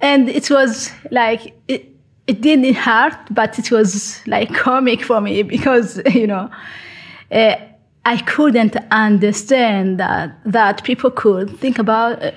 [0.04, 1.88] and it was like it,
[2.26, 6.50] it didn't hurt but it was like comic for me because you know
[7.32, 7.56] uh,
[8.04, 12.30] i couldn't understand that that people could think about uh,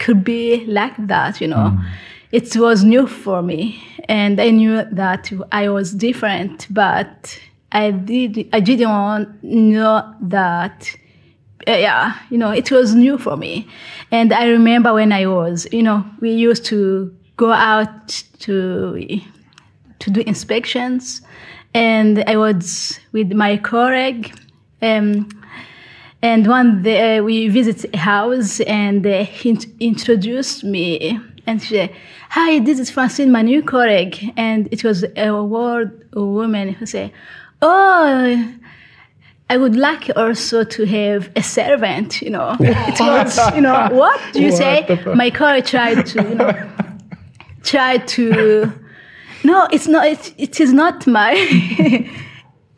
[0.00, 1.78] could be like that you know
[2.32, 7.38] it was new for me and i knew that i was different but
[7.70, 10.96] i did i didn't know that
[11.68, 13.68] uh, yeah, you know, it was new for me.
[14.10, 18.08] And I remember when I was, you know, we used to go out
[18.40, 19.20] to
[19.98, 21.20] to do inspections,
[21.74, 24.32] and I was with my colleague.
[24.82, 25.28] Um,
[26.22, 31.62] and one day uh, we visit a house, and uh, he int- introduced me, and
[31.62, 31.94] she said,
[32.30, 37.12] "Hi, this is Francine, my new colleague." And it was a word woman who said,
[37.62, 38.54] "Oh."
[39.52, 42.56] I would like also to have a servant, you know.
[42.60, 45.02] It was, you know, what do you What say?
[45.12, 46.70] My colleague tried to, you know,
[47.64, 48.72] tried to,
[49.42, 51.34] no, it's not, it, it is not my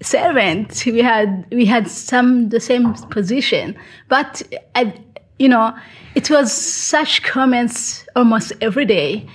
[0.02, 0.84] servant.
[0.86, 3.76] We had, we had some, the same position,
[4.08, 4.42] but
[4.74, 4.94] I,
[5.38, 5.76] you know,
[6.14, 9.26] it was such comments almost every day.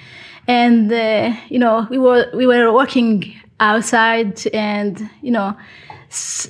[0.47, 5.57] And, uh, you know, we were, we were working outside and, you know,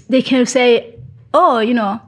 [0.10, 0.96] they can say,
[1.34, 2.00] oh, you know,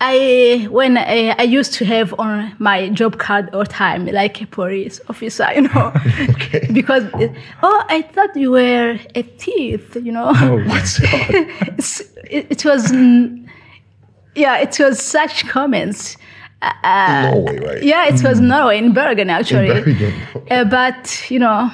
[0.00, 4.46] I when I, I used to have on my job card all time like a
[4.46, 5.92] police officer, you know,
[6.72, 7.32] because it-
[7.62, 10.32] oh, I thought you were a thief, you know.
[10.34, 13.48] Oh, It's- it, it was, mm,
[14.34, 16.16] yeah, it was such comments.
[16.60, 17.82] Uh, Norway, right?
[17.82, 19.70] yeah, it was Norway in Bergen actually.
[19.70, 20.12] In Bergen,
[20.50, 21.70] Uh, but you know,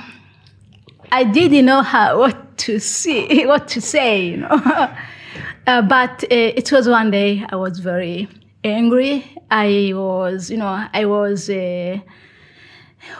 [1.10, 4.88] I didn't know how what to see, what to say, you know.
[5.66, 8.28] Uh, but uh, it was one day I was very
[8.64, 9.24] angry.
[9.50, 11.98] I was, you know, I was uh,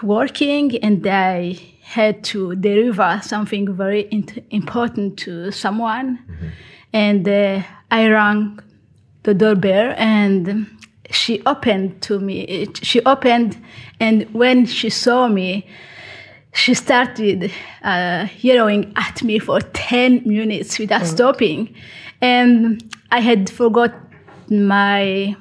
[0.03, 6.19] working and I had to deliver something very int- important to someone,
[6.93, 8.61] and uh, I rang
[9.25, 10.67] the doorbell and
[11.11, 12.67] she opened to me.
[12.83, 13.59] She opened,
[14.01, 15.67] and when she saw me,
[16.55, 21.75] she started uh, yelling at me for 10 minutes without stopping.
[22.23, 23.93] And I had forgot
[24.49, 25.37] my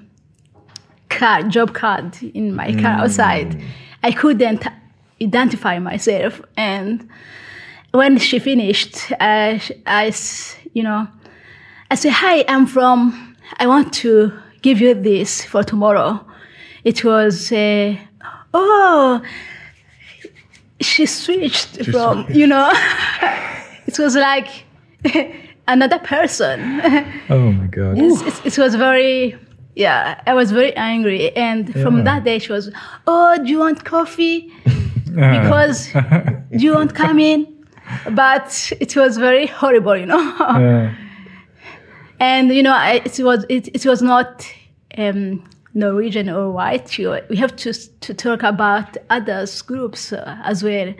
[1.09, 3.61] card, job card in my car outside.
[4.03, 4.65] I couldn't
[5.21, 6.41] identify myself.
[6.57, 7.07] And
[7.91, 10.13] when she finished, uh, I,
[10.73, 11.07] you know,
[11.91, 13.35] I said, "Hi, I'm from.
[13.59, 16.25] I want to give you this for tomorrow."
[16.83, 17.95] It was, uh,
[18.55, 19.21] oh,
[20.79, 22.71] she switched from, you know,
[23.85, 24.65] it was like
[25.67, 26.81] another person.
[27.29, 27.97] Oh my god.
[27.97, 29.37] It was very,
[29.75, 31.35] yeah, I was very angry.
[31.35, 31.83] And Yeah.
[31.83, 32.71] from that day, she was,
[33.07, 34.51] oh, do you want coffee?
[35.05, 37.47] because do you won't come in.
[38.11, 40.35] But it was very horrible, you know.
[40.39, 40.93] Yeah.
[42.19, 44.47] and you know, I, it was it, it was not
[44.97, 45.43] um,
[45.73, 46.97] Norwegian or white.
[46.97, 50.93] You, we have to to talk about other groups uh, as well.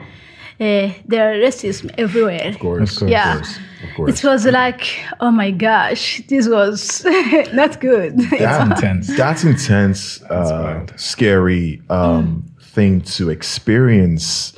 [0.62, 2.48] Uh, there are racism everywhere.
[2.54, 2.92] Of course.
[2.92, 3.10] Of course.
[3.10, 3.38] Yeah.
[3.38, 4.10] Of course.
[4.24, 4.82] It was like,
[5.18, 7.04] oh my gosh, this was
[7.52, 8.12] not good.
[8.30, 9.16] That- intense.
[9.16, 10.92] That's intense, uh, wild.
[10.96, 12.44] scary um,
[12.74, 14.52] thing to experience.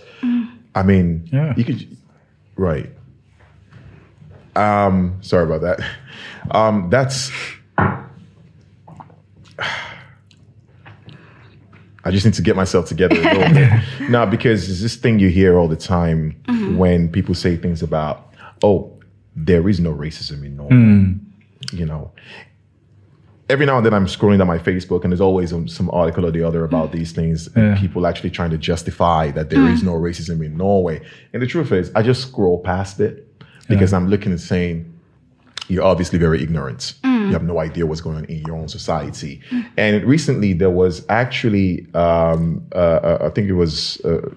[0.75, 1.55] I mean, Yeah.
[1.57, 1.97] you could,
[2.57, 2.91] right.
[4.57, 5.81] Um, sorry about that.
[6.51, 7.31] Um, that's.
[12.05, 13.71] I just need to get myself together a little bit.
[14.11, 16.77] No, because it's this thing you hear all the time mm-hmm.
[16.77, 18.93] when people say things about, oh,
[19.35, 20.75] there is no racism in Norway.
[20.75, 21.13] Hmm.
[21.73, 22.13] You know,
[23.49, 26.31] every now and then I'm scrolling down my Facebook and there's always some article or
[26.31, 27.81] the other about these things and Yeah.
[27.81, 29.87] people actually trying to justify that there is hmm.
[29.87, 31.01] no racism in Norway.
[31.33, 33.27] And the truth is, I just scroll past it
[33.69, 34.91] because I'm looking and saying,
[35.69, 36.95] you're obviously very ignorant.
[37.03, 37.14] Hmm.
[37.27, 39.41] You have no idea what's going on in your own society.
[39.77, 44.31] And recently, there was actually, um, uh, uh, I think it was uh,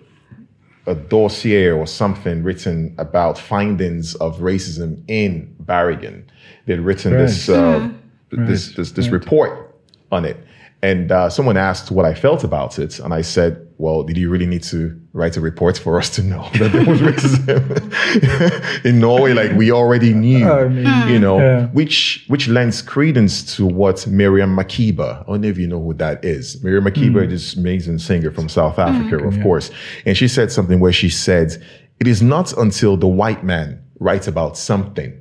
[0.88, 6.30] a dossier or something written about findings of racism in Bergen.
[6.66, 7.90] They'd written this, uh,
[8.32, 9.76] this, this this report
[10.12, 10.38] on it,
[10.84, 14.30] and uh, someone asked what I felt about it, and I said, "Well, did you
[14.30, 18.99] really need to write a report for us to know that there was racism in
[18.99, 19.34] Norway?
[19.34, 21.67] Like we already knew, I mean, you know, Yeah.
[21.67, 25.21] which which lends credence to what Miriam Makeba.
[25.21, 26.63] I don't know if you know who that is.
[26.63, 29.43] Miriam Makeba is this amazing singer from South Africa, of yeah.
[29.43, 29.71] course,
[30.05, 31.61] and she said something where she said,
[31.99, 35.19] "It is not until the white man writes about something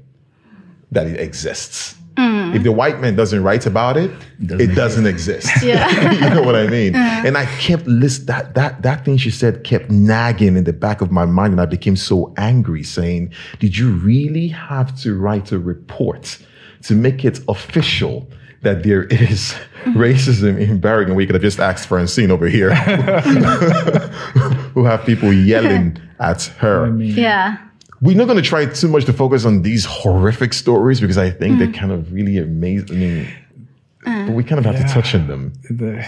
[0.93, 2.57] that it exists." Mm.
[2.57, 4.11] If the white man doesn't write about it,
[4.41, 5.51] it doesn't exist.
[5.62, 6.12] Yeah.
[6.12, 6.95] you know what I mean?
[6.95, 7.26] Mm.
[7.26, 11.03] And I kept list that that that thing she said kept nagging in the back
[11.03, 15.53] of my mind, and I became so angry, saying, "Did you really have to write
[15.53, 16.39] a report
[16.84, 18.30] to make it official?"
[18.62, 19.95] That there is mm.
[19.95, 21.14] racism in Bergen.
[21.14, 22.74] We could have just asked Francine over here,
[24.74, 26.87] who have people yelling at her.
[26.87, 27.59] I mean, yeah.
[28.01, 31.30] We're not going to try too much to focus on these horrific stories because I
[31.30, 31.74] think they're mm.
[31.74, 32.97] kind of really amazing.
[32.97, 35.53] I mean, but we kind of have to touch on them.
[35.70, 36.07] the,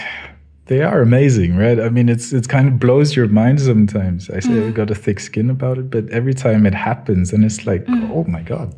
[0.67, 1.79] they are amazing, right?
[1.79, 4.29] I mean, it's it's kind of blows your mind sometimes.
[4.29, 4.73] I say I've mm.
[4.75, 8.09] got a thick skin about it, but every time it happens, and it's like, mm.
[8.11, 8.75] oh my god,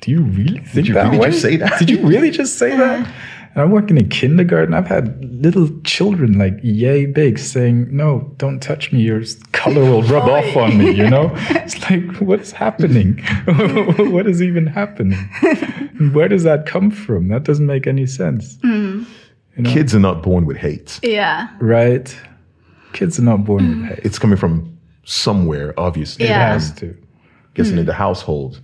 [0.00, 1.30] do you really think you that really way?
[1.30, 1.78] just say that?
[1.78, 3.00] Did you really just say that?
[3.00, 3.12] Uh-huh.
[3.56, 4.74] And I'm working in kindergarten.
[4.74, 9.00] I've had little children like yay big saying, "No, don't touch me.
[9.00, 13.24] Your color will rub off on me." You know, it's like, what is happening?
[14.12, 15.18] what is even happening?
[16.12, 17.28] Where does that come from?
[17.28, 18.58] That doesn't make any sense.
[18.60, 19.04] Hmm.
[19.64, 21.00] Kids are not born with hate.
[21.02, 21.48] Yeah.
[21.58, 22.14] Right?
[22.92, 23.84] Kids are not born with hmm.
[23.86, 24.00] hate.
[24.04, 26.26] It's coming from somewhere, obviously.
[26.26, 26.94] It has to.
[27.54, 27.86] Guessing in hmm.
[27.86, 28.60] the household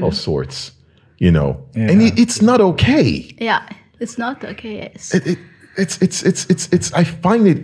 [0.00, 0.70] of sorts,
[1.18, 1.60] you know.
[1.74, 1.90] Yeah.
[1.90, 3.34] And it, it's not okay.
[3.40, 3.68] Yeah.
[4.00, 4.76] It's not okay.
[4.76, 5.14] Yes.
[5.14, 5.38] It, it,
[5.76, 7.62] it's, it's, it's, it's, it's, I find it,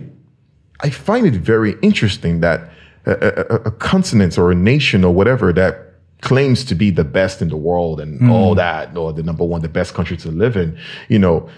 [0.81, 2.69] I find it very interesting that
[3.05, 7.41] a, a, a continent or a nation or whatever that claims to be the best
[7.41, 8.31] in the world and hmm.
[8.31, 10.77] all that, or the number one, the best country to live in,
[11.07, 11.49] you know,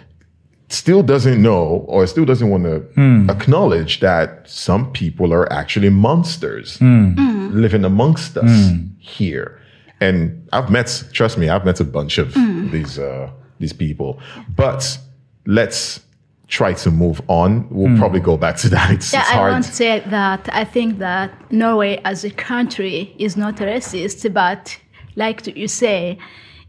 [0.70, 3.30] still doesn't know or still doesn't want to hmm.
[3.30, 7.14] acknowledge that some people are actually monsters hmm.
[7.14, 7.62] mm-hmm.
[7.62, 9.62] living amongst us here.
[10.00, 12.70] And I've met, trust me, I've met a bunch of mm.
[12.70, 14.20] these uh, these people.
[14.56, 14.98] But
[15.46, 16.02] let's
[16.48, 17.68] try to move on.
[17.70, 17.98] We'll hmm.
[17.98, 18.92] probably go back to that.
[18.96, 19.52] It's, Yeah, it's I hard.
[19.52, 24.78] want to say that I think that Norway as a country is not racist, but
[25.16, 26.18] like you say,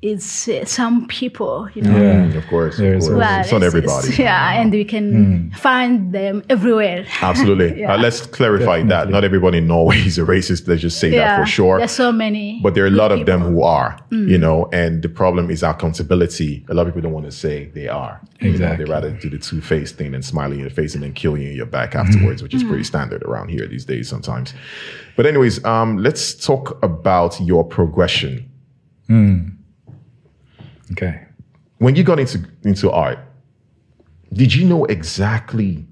[0.01, 1.91] it's uh, some people, you know.
[1.91, 3.09] Mm, of course, of course.
[3.09, 4.07] Well, it's not everybody.
[4.07, 7.05] it's- yeah, and we can find them everywhere.
[7.21, 7.81] Absolutely.
[7.81, 7.95] Yeah.
[7.95, 9.09] Uh, let's clarify that.
[9.11, 10.69] Not everybody in Norway is a racist.
[10.69, 11.79] Let's just say that for sure.
[11.79, 12.61] There's so many.
[12.63, 14.29] But there are a lot of them who are, Mm.
[14.29, 16.65] you know, and the problem is accountability.
[16.69, 18.21] A lot of people don't want to say they are.
[18.41, 18.85] You know, Exactly.
[18.85, 21.37] they rather do the two faced thing and smile in your face and then kill
[21.37, 24.55] you in your back afterwards, which is pretty standard around here these days sometimes.
[25.17, 28.49] But, anyways, um, let's talk about your progression.
[30.93, 31.27] Okay.
[31.79, 33.19] When you got into, into art,
[34.33, 35.87] did you know exactly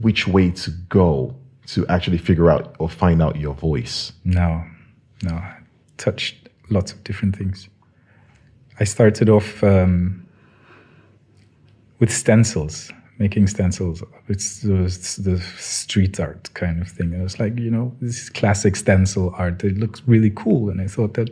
[0.00, 1.34] which way to go
[1.68, 4.12] to actually figure out or find out your voice?
[4.24, 4.64] No,
[5.22, 5.34] no.
[5.34, 5.56] I
[5.96, 7.68] touched lots of different things.
[8.78, 10.26] I started off um,
[11.98, 12.90] with stencils,
[13.20, 14.02] making stencils.
[14.28, 17.14] It's the, it's the street art kind of thing.
[17.14, 19.62] I was like, you know, this is classic stencil art.
[19.62, 20.70] It looks really cool.
[20.70, 21.28] And I thought that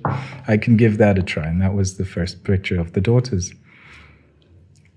[0.47, 1.47] I can give that a try.
[1.47, 3.55] And that was the first picture of the daughters.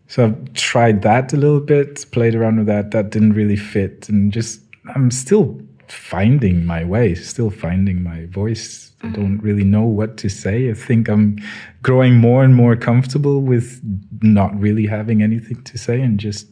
[0.08, 2.92] So I've tried that a little bit, played around with that.
[2.92, 4.10] That didn't really fit.
[4.10, 4.60] And just,
[4.94, 8.92] I'm still finding my way, still finding my voice.
[9.02, 9.16] I mm-hmm.
[9.16, 10.70] don't really know what to say.
[10.70, 11.38] I think I'm
[11.84, 13.82] growing more and more comfortable with
[14.22, 16.48] not really having anything to say and just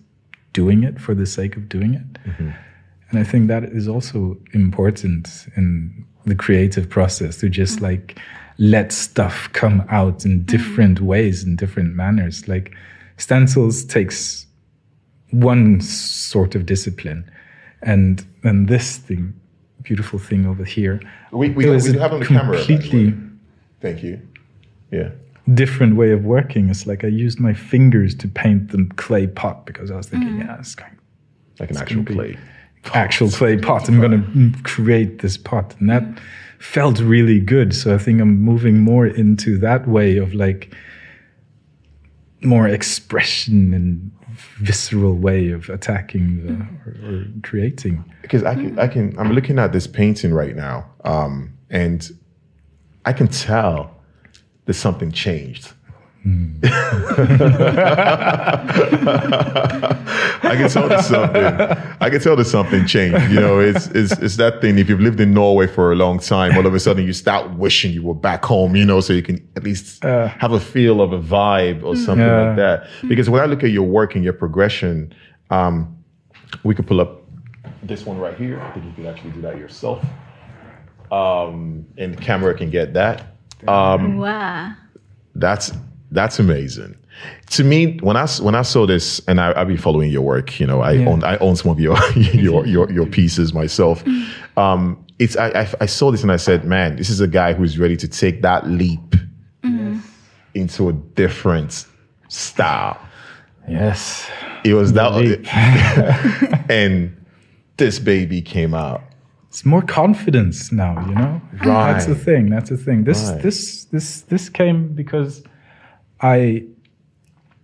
[0.53, 2.13] doing it for the sake of doing it.
[2.23, 2.49] Mm-hmm.
[3.09, 7.83] And I think that is also important in the creative process to just mm.
[7.83, 8.19] like
[8.57, 10.45] let stuff come out in mm.
[10.45, 12.47] different ways, in different manners.
[12.47, 12.75] Like
[13.17, 14.45] stencils takes
[15.31, 17.29] one sort of discipline,
[17.81, 19.33] and and this thing,
[19.81, 20.99] beautiful thing over here,
[21.31, 22.57] We, we, it we was do have on the camera.
[22.57, 23.13] completely.
[23.81, 24.21] Thank you.
[24.91, 25.11] Yeah.
[25.53, 26.69] Different way of working.
[26.69, 30.29] It's like I used my fingers to paint the clay pot because I was thinking,
[30.29, 30.47] mm-hmm.
[30.47, 30.97] yeah, it's kind
[31.59, 32.35] Like an actual gonna
[32.93, 33.87] actual clay pot.
[33.87, 35.75] I'm going to create this pot.
[35.79, 36.23] And that mm-hmm.
[36.59, 37.75] felt really good.
[37.75, 40.73] So I think I'm moving more into that way of like
[42.41, 44.11] more expression and
[44.57, 47.05] visceral way of attacking the, mm-hmm.
[47.05, 48.03] or, or creating.
[48.21, 52.09] because I can, I can, I'm looking at this painting right now, um, and
[53.05, 53.98] I can tell
[54.65, 55.73] that something changed.
[60.43, 61.45] I can tell that something.
[62.01, 63.29] I can tell there's something changed.
[63.31, 64.77] You know, it's, it's it's that thing.
[64.77, 67.51] If you've lived in Norway for a long time, all of a sudden you start
[67.51, 68.75] wishing you were back home.
[68.75, 72.25] You know, so you can at least have a feel of a vibe or something
[72.25, 72.47] Yeah.
[72.47, 72.87] like that.
[73.07, 75.13] Because when I look at your work and your progression,
[75.49, 75.95] um,
[76.63, 77.21] we could pull up
[77.83, 78.59] this one right here.
[78.59, 80.03] I think you could actually do that yourself.
[81.11, 83.35] Um, and the camera can get that.
[83.67, 84.73] Um, Wow.
[85.35, 85.71] that's
[86.11, 86.95] that's amazing.
[87.51, 90.59] To me, when I when I saw this, and I, I've been following your work,
[90.59, 94.03] you know, I own I own some of your your your, your pieces myself.
[94.55, 97.53] Um, it's I, I I saw this and I said, man, this is a guy
[97.53, 99.15] who's ready to take that leap
[100.55, 101.85] into a different
[102.29, 102.99] style.
[103.67, 104.27] Yes.
[104.63, 105.11] It was that,
[106.69, 107.15] and
[107.77, 109.03] this baby came out.
[109.49, 111.41] It's more confidence now, you know?
[111.65, 111.93] right.
[111.93, 112.49] That's the thing.
[112.51, 113.03] That's the thing.
[113.03, 113.41] This Right.
[113.41, 115.43] this this this came because
[116.21, 116.65] I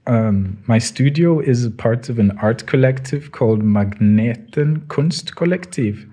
[0.08, 6.10] um, my studio is a part of an art collective called Magneten Kunst Kunstkollektiv.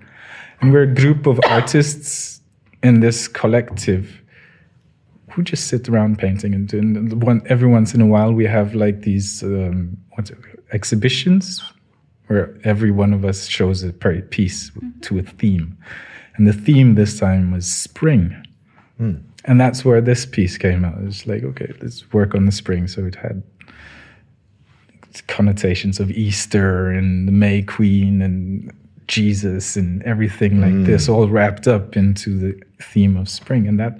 [0.61, 2.41] And we're a group of artists
[2.83, 4.21] in this collective
[5.31, 8.75] who just sit around painting and doing one every once in a while we have
[8.75, 10.37] like these um, what's it,
[10.71, 11.63] exhibitions
[12.33, 14.71] where every one of us shows a piece
[15.01, 15.77] to a theme.
[16.35, 18.35] And the theme this time was spring.
[18.97, 19.17] Hmm.
[19.45, 20.95] And that's where this piece came out.
[21.01, 22.87] It's like okay let's work on the spring.
[22.87, 23.43] So it had
[25.27, 28.73] connotations of easter and the may queen and
[29.05, 30.85] jesus and everything like hmm.
[30.85, 33.67] this all wrapped up into the theme of spring.
[33.67, 33.99] And that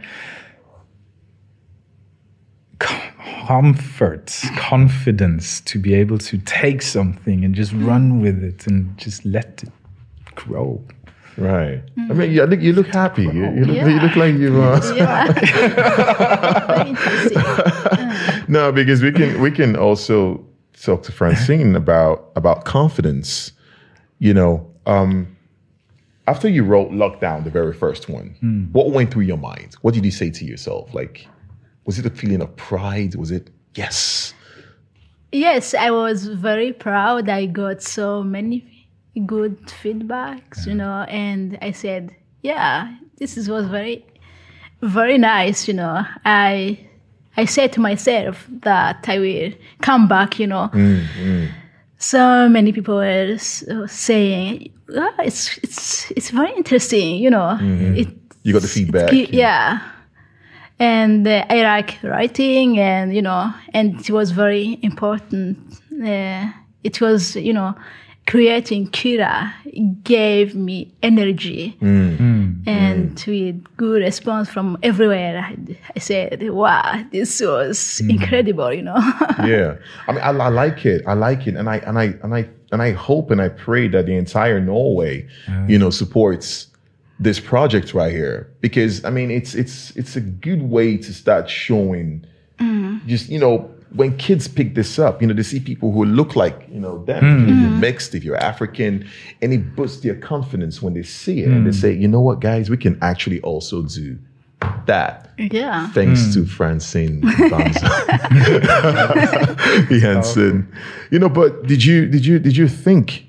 [3.23, 9.25] comfort, confidence to be able to take something and just run with it and just
[9.25, 9.71] let it
[10.35, 10.83] grow.
[11.37, 11.81] Right.
[11.97, 13.23] I mean, you look you look happy.
[13.23, 14.61] You, you look you look like you.
[14.61, 14.79] are.
[17.33, 18.45] Yeah.
[18.47, 20.45] No, because we can we can also
[20.79, 23.51] talk to Francine about about confidence.
[24.19, 25.35] You know, um,
[26.27, 28.65] after you wrote Lockdown, the very first one, hmm.
[28.71, 29.75] what went through your mind?
[29.81, 30.93] What did you say to yourself?
[30.93, 31.27] Like,
[31.85, 33.15] was it a feeling of pride?
[33.15, 34.33] Was it yes?
[35.31, 37.27] Yes, I was very proud.
[37.29, 38.87] I got so many
[39.25, 44.05] good feedbacks, you know, and I said, yeah, this is, was very,
[44.81, 46.03] very nice, you know.
[46.25, 46.79] I,
[47.35, 50.69] I said to myself that I will come back, you know.
[51.97, 53.37] so many people were
[53.87, 57.57] saying, "Ah, "It's it's it's very interesting," you know.
[57.61, 58.09] It,
[58.43, 59.13] You got the feedback.
[59.13, 59.79] it- yeah.
[60.83, 65.57] And uh, I like writing, and you know, and it was very important.
[65.93, 66.51] Uh,
[66.83, 67.73] it was, you know,
[68.27, 69.53] creating Kira
[70.03, 71.77] gave me energy,
[72.67, 75.37] and with good response from everywhere.
[75.39, 75.55] I,
[75.95, 78.97] I said, "Wow, this was incredible," you know.
[79.45, 79.75] yeah
[80.07, 82.47] i mean I, I like it i like it and i and i and i
[82.71, 85.27] and i hope and i pray that the entire norway
[85.67, 86.67] you know supports
[87.23, 91.49] this project right here because i mean it's it's it's a good way to start
[91.49, 92.25] showing
[92.59, 92.97] mm-hmm.
[93.07, 96.35] just you know when kids pick this up you know they see people who look
[96.35, 97.23] like you know them.
[97.23, 97.43] Mm.
[97.43, 97.79] If you're mm-hmm.
[97.79, 99.07] mixed if you're african
[99.41, 101.49] and it boosts their confidence when they see it.
[101.49, 101.81] And they mm.
[101.81, 102.69] say you know what guys?
[102.69, 104.17] We can actually also do
[104.85, 105.31] that.
[105.37, 105.89] Yeah.
[105.91, 106.49] thanks to mm.
[106.49, 107.21] Francine
[107.51, 107.89] Banza.
[109.99, 110.71] Jensen.
[111.11, 113.27] You know, but did you did you did you think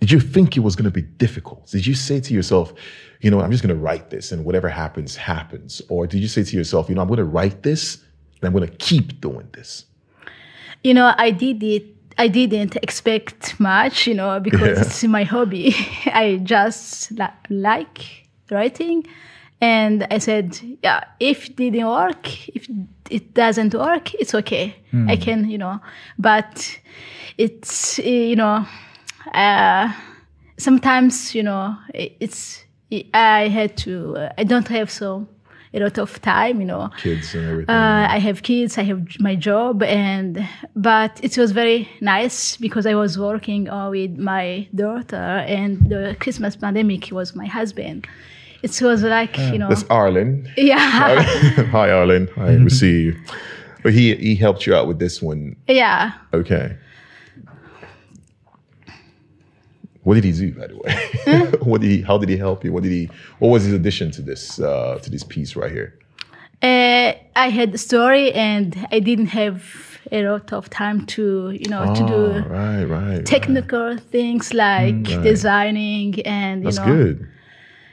[0.00, 1.66] did you think it was going to be difficult?
[1.70, 2.72] Did you say to yourself,
[3.20, 6.28] you know, I'm just going to write this and whatever happens happens, or did you
[6.28, 7.96] say to yourself, you know, I'm going to write this
[8.40, 9.84] and I'm going to keep doing this?
[10.82, 11.84] You know, I did it.
[12.18, 14.80] I didn't expect much, you know, because Yeah.
[14.82, 15.74] it's my hobby.
[16.06, 19.06] I just li- like writing,
[19.60, 22.66] and I said, yeah, if it didn't work, if
[23.10, 24.74] it doesn't work, it's okay.
[24.90, 25.08] Hmm.
[25.10, 25.80] I can, you know,
[26.18, 26.78] but
[27.38, 28.66] it's you know,
[29.34, 29.92] uh,
[30.58, 32.64] sometimes you know, i- it's
[33.14, 34.16] I had to.
[34.16, 35.26] Uh, I don't have so
[35.72, 36.90] a lot of time, you know.
[36.98, 37.74] Kids and everything.
[37.74, 40.44] Uh, I have kids, I have my job, and
[40.74, 46.16] but it was very nice because I was working uh, with my daughter, and the
[46.18, 48.06] Christmas pandemic was my husband.
[48.62, 50.48] It was like you know, That's Arlen.
[50.56, 50.78] yeah,
[51.70, 52.28] Hi, Arlen.
[52.34, 53.16] Hi, we see you.
[53.84, 55.54] But he he helped you out with this one.
[55.68, 56.12] yeah.
[56.34, 56.76] Okay.
[60.02, 61.52] What did he do, by the way?
[61.70, 62.00] what did he?
[62.02, 62.72] How did he help you?
[62.72, 63.10] What did he?
[63.38, 65.94] What was his addition to this uh, to this piece right here?
[66.62, 69.58] Uh, I had the story, and I didn't have
[70.12, 73.24] a lot of time to you know to Oh, do right, right.
[73.26, 77.28] technical things like designing and you That's know good.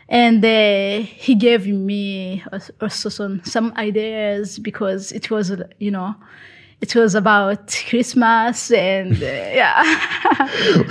[0.09, 2.43] and uh, he gave me
[2.81, 6.15] also some, some ideas because it was you know
[6.81, 9.83] it was about christmas and uh, yeah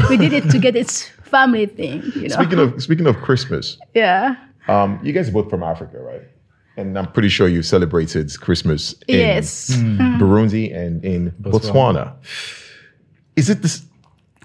[0.11, 3.79] we did it to get its family thing you know Speaking of speaking of Christmas,
[3.95, 4.37] yeah
[4.69, 6.23] um, you guys are both from Africa, right?
[6.77, 9.71] And I'm pretty sure you celebrated Christmas in yes
[10.21, 11.63] Burundi and in Botswana.
[11.73, 12.13] Botswana.
[13.37, 13.85] Is it this?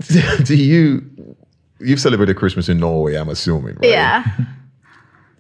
[0.46, 1.36] Do you?
[1.80, 3.90] You've celebrated Christmas in Norway, I'm assuming, right?
[3.90, 4.24] yeah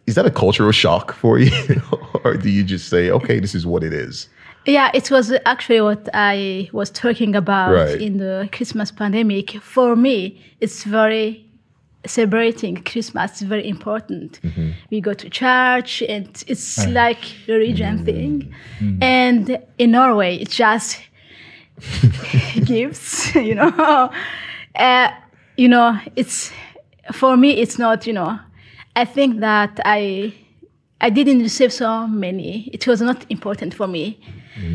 [0.08, 1.52] Is that a cultural shock for you,
[2.24, 4.28] or do you just say, "Okay, this is what it is"?
[4.66, 8.01] Yeah, it was actually what I was talking about Right.
[8.01, 9.59] in the Christmas pandemic.
[9.62, 11.45] For me, it's very
[12.05, 14.39] celebrating Christmas is very important.
[14.41, 14.72] Mm-hmm.
[14.89, 16.89] We go to church and it's ah.
[16.89, 18.05] like religion mm-hmm.
[18.05, 18.53] thing.
[18.80, 19.03] Mm-hmm.
[19.03, 21.01] And in Norway, it's just
[22.66, 24.12] gifts, you know.
[24.76, 25.09] Uh,
[25.57, 26.51] you know, it's
[27.12, 28.39] for me it's not, you know,
[28.95, 30.34] I think that I
[30.99, 32.70] I didn't receive so many.
[32.74, 34.20] It was not important for me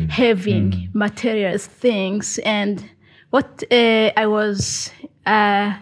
[0.09, 2.39] having materials things.
[2.39, 2.89] And
[3.29, 4.91] what uh, I was
[5.25, 5.73] uh,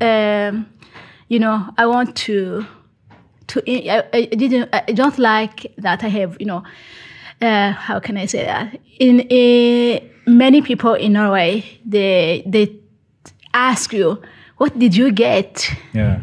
[0.00, 0.66] um,
[1.28, 2.66] you know I want to
[3.48, 6.62] to I, I didn't I don't like that I have you know
[7.40, 8.78] uh, how can I say that?
[8.98, 12.76] In uh, many people in Norway they they
[13.54, 14.20] ask you
[14.56, 15.70] what did you get?
[15.94, 16.20] Yeah.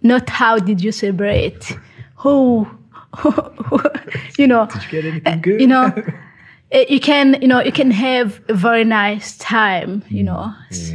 [0.00, 1.76] not how did you celebrate?
[2.16, 2.68] Who
[4.38, 5.60] you know Did you get anything good?
[5.60, 5.92] you know
[6.72, 10.92] eh, you can you know you can have a very nice time you know s-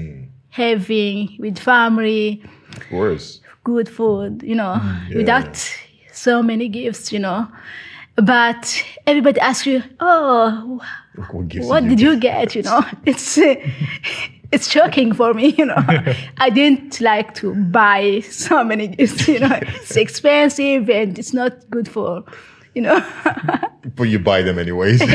[0.50, 2.44] having with family
[2.78, 3.42] Of course.
[3.64, 4.76] good food you know
[5.10, 5.18] yeah.
[5.18, 5.58] without
[6.12, 7.48] so many gifts you know
[8.16, 10.80] but everybody asks you oh
[11.16, 13.56] What, gifts what did you get you know it's uh,
[14.54, 15.76] it's shocking for me you know
[16.38, 21.70] i didn't like to buy so many gifts you know it's expensive and it's not
[21.70, 22.24] good for
[22.76, 23.00] you know
[23.96, 25.00] But you buy them anyways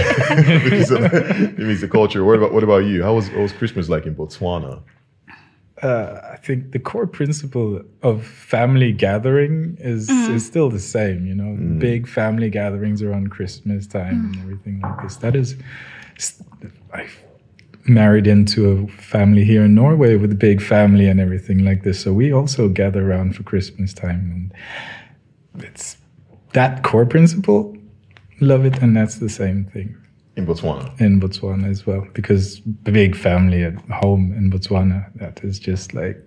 [0.64, 2.22] because of, it means the culture.
[2.22, 3.02] What about what about you?
[3.02, 4.82] How was, what was Christmas like in Botswana?
[5.82, 10.34] uh, I think the core principle of family gathering is mm-hmm.
[10.34, 11.26] is still the same.
[11.26, 11.78] You know, mm.
[11.78, 14.42] big family gatherings around Christmas time and mm.
[14.42, 15.16] everything like this.
[15.16, 15.56] That is,
[16.92, 17.06] I
[17.88, 22.00] married into a family here in Norway with a big family and everything like this.
[22.00, 24.52] So we also gather around for Christmas time,
[25.54, 25.96] and it's
[26.52, 27.76] that core principle.
[28.40, 29.96] Love it, and that's the same thing.
[30.36, 31.00] in Botswana.
[31.00, 35.94] in Botswana as well because the big family at home in Botswana that is just
[35.94, 36.24] like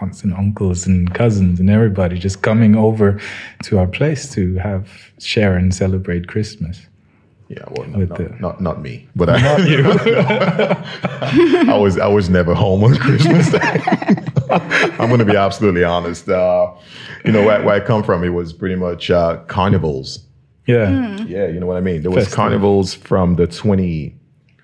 [0.00, 3.20] aunts and uncles and cousins and everybody just coming over
[3.64, 6.86] to our place to have share and celebrate Christmas.
[7.48, 9.38] Yeah, well, not, With not, the- not, not me, but I,
[11.72, 13.58] I was I was never home on Christmas Day.
[14.50, 16.28] I'm going to be absolutely honest.
[16.28, 16.72] Uh,
[17.24, 20.20] you know where, where I come from, it was pretty much uh, carnivals.
[20.66, 21.16] Yeah.
[21.24, 22.02] Yeah, you know what I mean.
[22.02, 22.36] There was Festive.
[22.36, 24.14] carnivals from the 20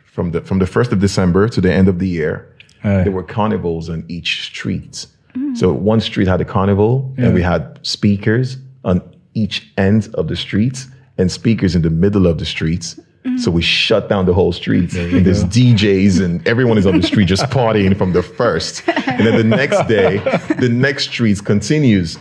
[0.04, 2.54] from the from the first of December to the end of the year.
[2.84, 3.04] Aye.
[3.04, 5.06] There were carnivals on each street.
[5.54, 9.00] So one street had a carnival, and we had speakers on
[9.34, 10.86] each end of the streets
[11.18, 12.98] and speakers in the middle of the streets.
[13.38, 17.06] So we shut down the whole street, and there's DJs, and everyone is on the
[17.06, 18.86] street just partying from the first.
[18.86, 20.18] And then the next day,
[20.58, 22.18] the next street continues,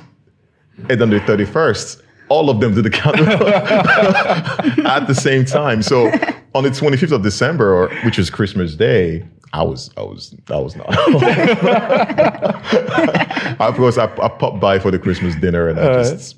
[0.89, 3.47] and on the 31st, all of them do the carnival
[4.87, 5.81] at the same time.
[5.81, 6.07] So
[6.55, 10.57] on the 25th of December, or which is Christmas Day, I was I was I
[10.57, 10.87] was not.
[13.59, 16.37] of course, I, I popped by for the Christmas dinner, and I just.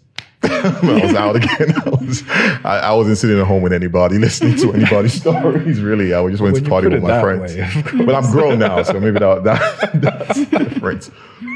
[0.51, 1.73] I was out again.
[1.85, 2.23] I, was,
[2.63, 5.81] I, I wasn't sitting at home with anybody, listening to anybody's stories.
[5.81, 7.55] Really, I just went When to you party with my friends.
[7.55, 8.03] way.
[8.05, 11.09] But I'm grown now, so maybe that, that that's different.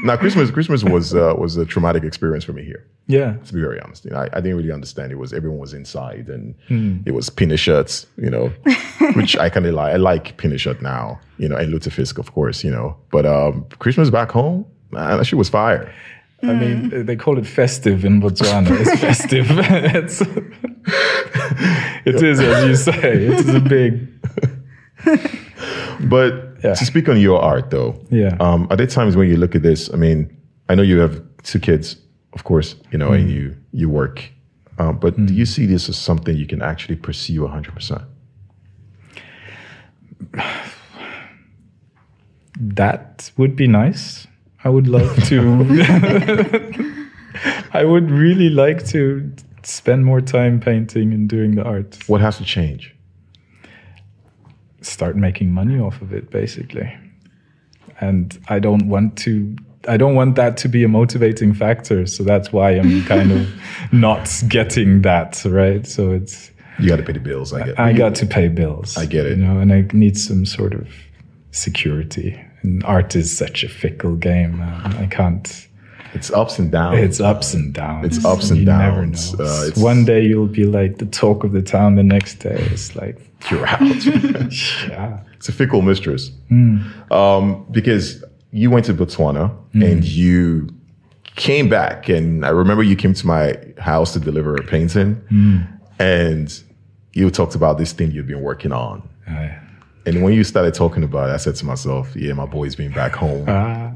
[0.04, 3.34] Now, Christmas Christmas was uh, was a traumatic experience for me here Yeah.
[3.44, 4.04] to be very honest.
[4.04, 5.12] You know, I, I didn't really understand.
[5.12, 6.98] It was everyone was inside and Hmm.
[7.04, 8.50] it was pinna shirts, you know,
[9.14, 9.92] which I kind of like.
[9.94, 12.96] I like pinnekjøtt now, you know, and lutefisk, of course, you know.
[13.10, 15.92] But um, Christmas back home, man, that shit was fire.
[16.42, 18.70] I mean, they call it festive in Botswana.
[18.80, 19.46] It's festive.
[19.50, 20.20] it's,
[22.06, 24.08] it is, as you say, it's a big.
[26.08, 26.32] But
[26.64, 26.74] Yeah.
[26.74, 28.36] to speak on your art, though, Yeah.
[28.40, 29.90] um, are there times when you look at this?
[29.92, 30.28] I mean,
[30.68, 31.96] I know you have two kids,
[32.32, 33.14] of course, you know, Hmm.
[33.14, 34.22] and you you work,
[34.78, 38.02] um, but do you see this as something you can actually pursue hundred percent?
[42.60, 44.26] That would be nice.
[44.64, 47.06] I would love to.
[47.72, 49.32] I would really like to
[49.62, 51.98] spend more time painting and doing the art.
[52.08, 52.94] What has to change?
[54.82, 56.92] Start making money off of it, basically.
[58.00, 59.56] And I don't want to.
[59.88, 62.04] I don't want that to be a motivating factor.
[62.06, 63.48] So that's why I'm kind of
[63.92, 65.86] not getting that right.
[65.86, 67.52] So it's You got to pay the bills.
[67.52, 67.78] I get.
[67.78, 68.96] I got to pay bills.
[68.96, 69.38] I get it.
[69.38, 70.88] You know, and I need some sort of
[71.50, 72.42] security.
[72.62, 74.58] And art is such a fickle game.
[74.58, 74.94] Man.
[74.96, 75.66] I can't.
[76.12, 76.98] It's ups and downs.
[76.98, 78.04] It's ups and downs.
[78.16, 79.30] It's ups and you downs.
[79.32, 79.50] Never know.
[79.50, 81.94] Uh, it's- One day you'll be like the talk of the town.
[81.94, 83.16] The next day it's like,
[83.50, 83.80] You're out.
[84.88, 86.30] yeah, it's a fickle mistress.
[86.48, 86.78] Hmm.
[87.12, 90.68] Um, because you went to Botswana and you
[91.36, 95.58] came back, and I remember you came to my house to deliver a painting, Hmm.
[96.00, 96.62] and
[97.12, 99.08] you talked about this thing you'd been working on.
[99.28, 99.56] I-
[100.06, 102.92] And when you started talking about it, I said to myself, "Yeah, my boy's been
[102.92, 103.92] back home, ah,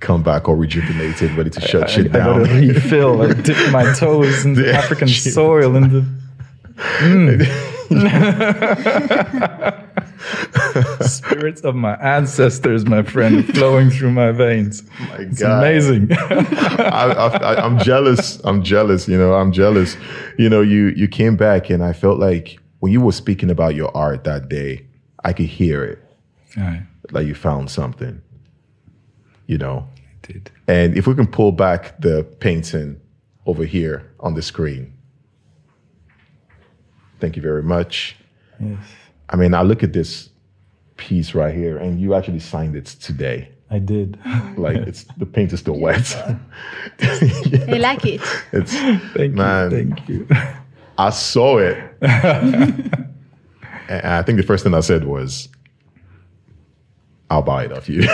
[0.00, 3.22] come back all rejuvenated, ready to shut I, shit I gotta down." refill.
[3.22, 6.04] I dip my toes in the African soil in the.
[11.00, 14.82] Spirits of my ancestors, my friend, flowing through my veins.
[15.00, 15.58] My It's God.
[15.58, 16.08] amazing.
[16.12, 18.40] I, I, I'm jealous.
[18.44, 19.08] I'm jealous.
[19.08, 19.96] You know, I'm jealous.
[20.38, 23.74] You know, you you came back, and I felt like when you were speaking about
[23.74, 24.86] your art that day,
[25.24, 25.98] I could hear it,
[26.56, 28.22] I like you found something.
[29.46, 30.50] You know, I did.
[30.66, 33.00] and if we can pull back the painting
[33.46, 34.92] over here on the screen.
[37.20, 38.16] Thank you very much.
[38.60, 38.78] Yes,
[39.28, 40.28] I mean, I look at this
[40.96, 43.50] piece right here, and you actually signed it today.
[43.70, 44.18] I did.
[44.56, 46.16] Like it's the paint is still wet.
[47.00, 48.20] I like it.
[48.52, 48.72] it's
[49.14, 49.70] Thank Man.
[49.70, 49.76] you.
[49.76, 50.26] Thank you.
[50.98, 51.78] I saw it.
[53.88, 55.48] and I think the first thing I said was,
[57.30, 58.02] I'll buy it off you.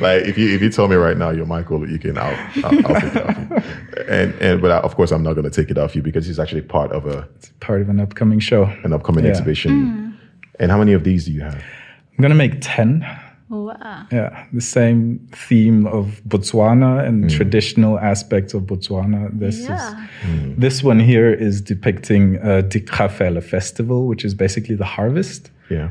[0.00, 2.34] Like if you if you tell me right now you're Michael, you can I'll
[2.64, 4.02] I'll, I'll take it off you.
[4.08, 6.28] And and but I, of course I'm not going to take it off you because
[6.28, 7.28] it's actually part of a
[7.60, 8.64] Part of an upcoming show.
[8.84, 9.30] an upcoming Yeah.
[9.30, 9.72] exhibition.
[9.72, 10.16] Mm.
[10.58, 11.54] And how many of these do you have?
[11.54, 13.06] I'm gonna make ten.
[13.50, 14.06] Wow.
[14.12, 19.30] Yeah, the same theme of Botswana and traditional aspects of Botswana.
[19.38, 20.06] This Yeah.
[20.22, 25.90] is this one here is depicting uh, Dikgafela festival, which is basically the harvest, Yeah.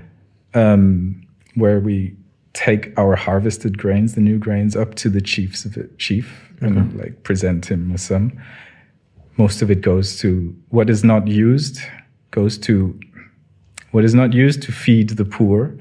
[0.54, 1.24] um,
[1.56, 2.16] where we
[2.54, 6.94] take our harvested grains, the new grains, up to the chiefs of it, chief and
[6.98, 8.32] like present him with some.
[9.38, 11.80] Most of it goes to what is not used,
[12.32, 13.00] goes to
[13.92, 15.76] what is not used to feed the poor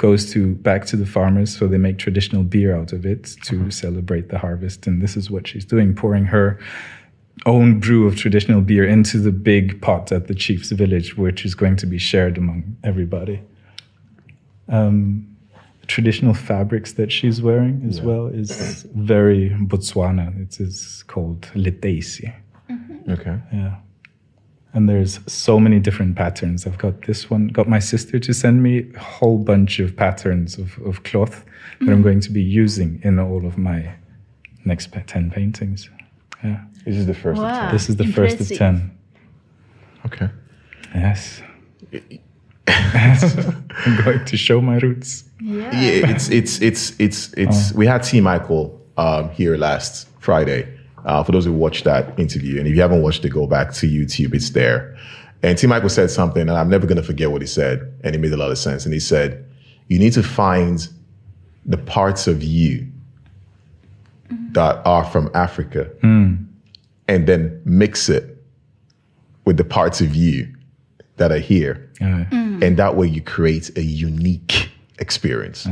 [0.00, 3.70] goes to back to the farmers so they make traditional beer out of it to
[3.70, 6.58] celebrate the harvest and this is what she's doing pouring her
[7.46, 11.54] own brew of traditional beer into the big pot at the chief's village, which is
[11.54, 13.40] going to be shared among everybody.
[14.68, 15.26] Um,
[15.86, 20.40] traditional fabrics that she's wearing as well is very Botswana.
[20.40, 22.32] It is called leteisi.
[23.08, 23.38] Okay.
[23.52, 23.76] Yeah.
[24.72, 26.66] And there's so many different patterns.
[26.66, 30.58] I've got this one, got my sister to send me a whole bunch of patterns
[30.58, 31.44] of, of cloth
[31.80, 33.94] that I'm going to be using in all of my
[34.64, 35.90] next 10 paintings.
[36.44, 36.60] Yeah.
[36.84, 37.40] This is the first.
[37.40, 37.66] Wow.
[37.66, 38.56] Of This is the first of 10.
[38.56, 38.98] 10.
[40.06, 40.28] Okay.
[40.94, 41.42] Yes.
[42.66, 45.24] I'm going to show my roots.
[45.40, 45.72] Yeah.
[45.72, 47.72] Yeah, it's it's it's it's it's.
[47.72, 48.20] We had T.
[48.20, 50.68] Michael um, here last Friday.
[51.04, 53.72] Uh, for those who watched that interview, and if you haven't watched it, go back
[53.72, 54.34] to YouTube.
[54.34, 54.96] It's there.
[55.42, 55.66] And T.
[55.66, 58.32] Michael said something, and I'm never going to forget what he said, and it made
[58.32, 58.84] a lot of sense.
[58.84, 59.44] And he said,
[59.88, 60.86] "You need to find
[61.64, 62.86] the parts of you
[64.52, 68.36] that are from Africa, and then mix it
[69.44, 70.48] with the parts of you
[71.16, 72.24] that are here, Yeah.
[72.32, 75.66] and that way you create a unique experience."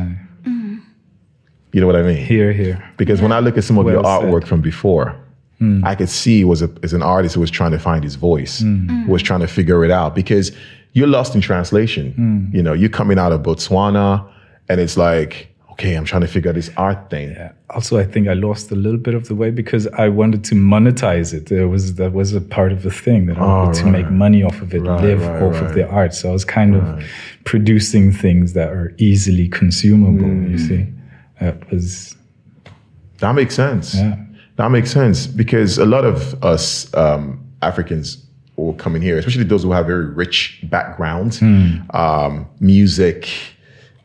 [1.72, 2.24] You know what I mean?
[2.24, 2.82] Here, here.
[2.96, 4.28] Because when I look at some of your Well said.
[4.28, 5.14] artwork from before,
[5.58, 5.84] hmm.
[5.84, 8.60] I could see was a, as an artist who was trying to find his voice,
[8.60, 9.04] hmm.
[9.04, 10.14] who was trying to figure it out.
[10.14, 10.52] Because
[10.92, 12.12] you're lost in translation.
[12.12, 12.56] Hmm.
[12.56, 14.26] You know, you're coming out of Botswana,
[14.68, 15.48] and it's like,
[15.78, 17.30] okay, I'm trying to figure out this art thing.
[17.30, 17.52] Yeah.
[17.70, 20.54] Also, I think I lost a little bit of the way because I wanted to
[20.54, 21.46] monetize it.
[21.46, 23.92] There was that was a part of the thing that I wanted oh, to right.
[24.02, 26.14] make money off of it, Right, live right, off of the art.
[26.14, 27.04] So I was kind of
[27.44, 30.50] producing things that are easily consumable.
[30.50, 30.86] You see,
[31.40, 32.16] that was
[33.18, 33.94] That makes sense.
[33.94, 34.16] Yeah.
[34.56, 38.24] That makes sense because a lot of us um, Africans
[38.56, 43.28] will come in here, especially those who have very rich backgrounds, um, music,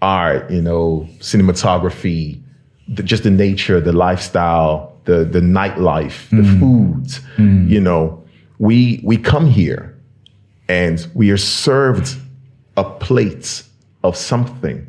[0.02, 2.40] art, you know, cinematography,
[2.88, 7.20] the, just the nature, the lifestyle, the the nightlife, the foods.
[7.38, 8.24] You know,
[8.60, 9.98] we we come here
[10.70, 12.16] and we are served
[12.78, 13.64] a plate
[14.04, 14.86] of something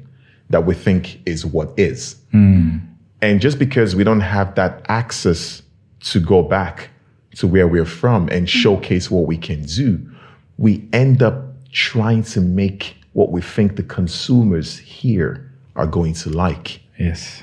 [0.51, 2.17] that we think is what is.
[2.35, 2.81] Mm.
[3.23, 5.63] And just because we don't have that access
[6.01, 6.91] to go back
[7.37, 8.51] to where we're from and mm.
[8.51, 10.11] showcase what we can do,
[10.59, 16.31] we end up trying to make what we think the consumers here are going to
[16.31, 16.81] like.
[16.99, 17.43] yes,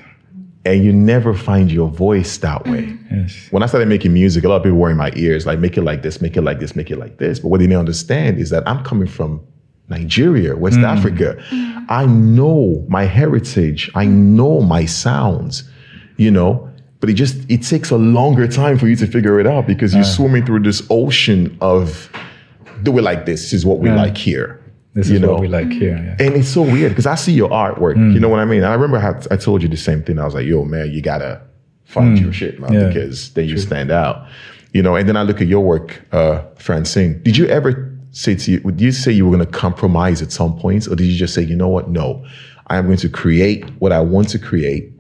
[0.66, 2.84] And you never find your voice that way.
[2.84, 3.22] Mm-hmm.
[3.22, 5.60] yes, When I started making music, a lot of people were in my ears, like,
[5.60, 7.40] make it like this, make it like this, make it like this.
[7.40, 9.42] But what they didn't understand is that I'm coming from
[9.92, 10.86] Nigeria, West hmm.
[10.86, 11.38] Africa.
[11.50, 11.86] Hmm.
[11.90, 13.92] I know my heritage.
[13.94, 14.36] I hmm.
[14.36, 15.70] know my sounds,
[16.18, 16.68] you know,
[17.00, 19.94] but it just, it takes a longer time for you to figure it out because
[19.94, 22.12] you're swimming through this ocean of,
[22.84, 23.42] do it like this.
[23.42, 24.60] This is what we like here.
[24.94, 25.34] this you is know?
[25.34, 25.98] what we like here.
[25.98, 26.26] Yeah.
[26.26, 27.96] And it's so weird because I see your artwork.
[27.96, 28.60] You know what I mean?
[28.60, 30.20] And I remember I, had, I told you the same thing.
[30.20, 31.42] I was like, yo, man, you gotta
[31.86, 32.88] find your shit, man, Yeah.
[32.88, 34.28] because then you stand out.
[34.74, 37.22] You know, and then I look at your work, uh, Francine.
[37.24, 40.58] Did you ever say to you, would you say you were gonna compromise at some
[40.58, 40.88] points?
[40.88, 41.90] Or did you just say, you know what?
[41.90, 42.26] No,
[42.68, 44.92] I am going to create what I want to create.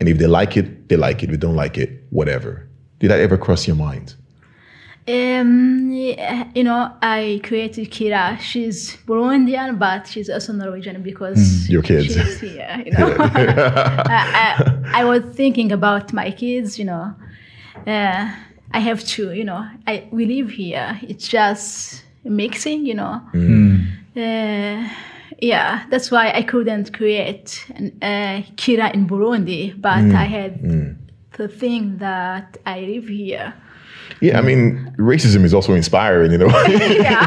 [0.00, 1.26] And if they like it, they like it.
[1.26, 2.68] If they don't like it, whatever.
[2.98, 4.14] Did that ever cross your mind?
[5.06, 8.40] Um, you know, I created Kira.
[8.40, 12.14] She's Burundian, but she's also Norwegian because Your kids.
[12.14, 12.82] she's here.
[12.86, 16.78] You know, I, I, I was thinking about my kids.
[16.78, 17.14] You know,
[17.86, 18.34] uh,
[18.72, 19.32] I have two.
[19.32, 20.98] You know, I we live here.
[21.02, 22.86] It's just mixing.
[22.86, 23.20] You know,
[24.16, 24.88] uh,
[25.40, 25.84] yeah.
[25.90, 30.60] That's why I couldn't create an, uh, Kira in Burundi, but I had
[31.36, 33.54] the thing that I live here.
[34.20, 36.74] Yeah, I mean, racism is also inspiring in a way,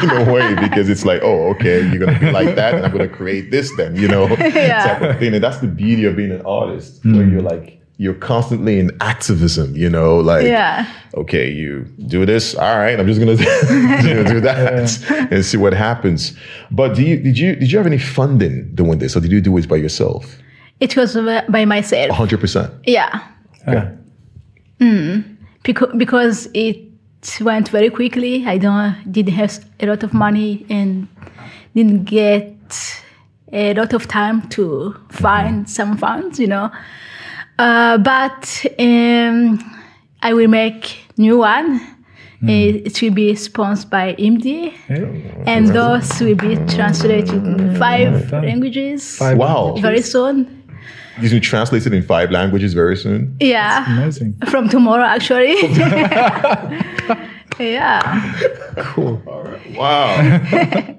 [0.03, 2.91] in a way because it's like, oh, okay, you're gonna be like that, and I'm
[2.91, 4.83] gonna create this then, you know, Yeah.
[4.83, 5.33] type of thing.
[5.33, 9.75] And that's the beauty of being an artist, where you're like, you're constantly in activism,
[9.75, 10.85] you know, like, Yeah.
[11.15, 13.35] okay, you do this, all right, I'm just gonna
[14.03, 14.99] do, do that
[15.31, 16.33] and see what happens.
[16.71, 19.41] But do you did you did you have any funding doing this, or did you
[19.41, 20.37] do it by yourself?
[20.79, 21.15] It was
[21.49, 22.11] by myself.
[22.11, 22.71] hundred percent.
[22.85, 23.19] Yeah,
[23.65, 23.89] Ah,
[25.63, 26.77] because because it
[27.41, 28.45] went very quickly.
[28.45, 31.07] I don't didn't have a lot of money and
[31.75, 32.55] didn't get
[33.51, 36.39] a lot of time to find some funds.
[36.39, 36.69] You know,
[37.59, 39.59] uh, but um,
[40.21, 41.81] I will make new one.
[42.43, 48.31] It, it will be sponsored by IMD, hey, and those will be translated in five
[48.31, 50.63] languages Five Wow, very soon.
[51.19, 53.35] these will be translated in five languages very soon.
[53.39, 53.85] Yeah.
[53.91, 54.35] amazing.
[54.51, 55.55] from tomorrow actually
[57.59, 58.33] yeah
[58.93, 59.19] Cool.
[59.75, 60.39] Wow.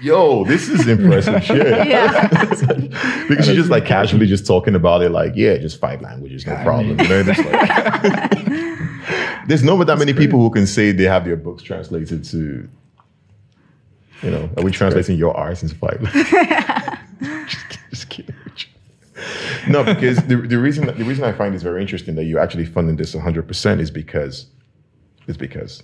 [0.00, 1.86] yo, this is impressive shit.
[1.86, 2.28] Yeah.
[3.28, 6.56] because you're just like casually just talking about it, like, yeah, just five languages, no
[6.62, 6.98] problem.
[6.98, 7.36] You know, like,
[9.46, 12.68] there's not that many people who can say they have their books translated to,
[14.22, 16.30] you know, are we translating your R's into five languages?
[17.46, 18.34] just, just kidding.
[19.68, 22.64] No, because the, the reason the reason I find this very interesting that you're actually
[22.64, 24.46] funding this 100 percent is because
[25.26, 25.82] is because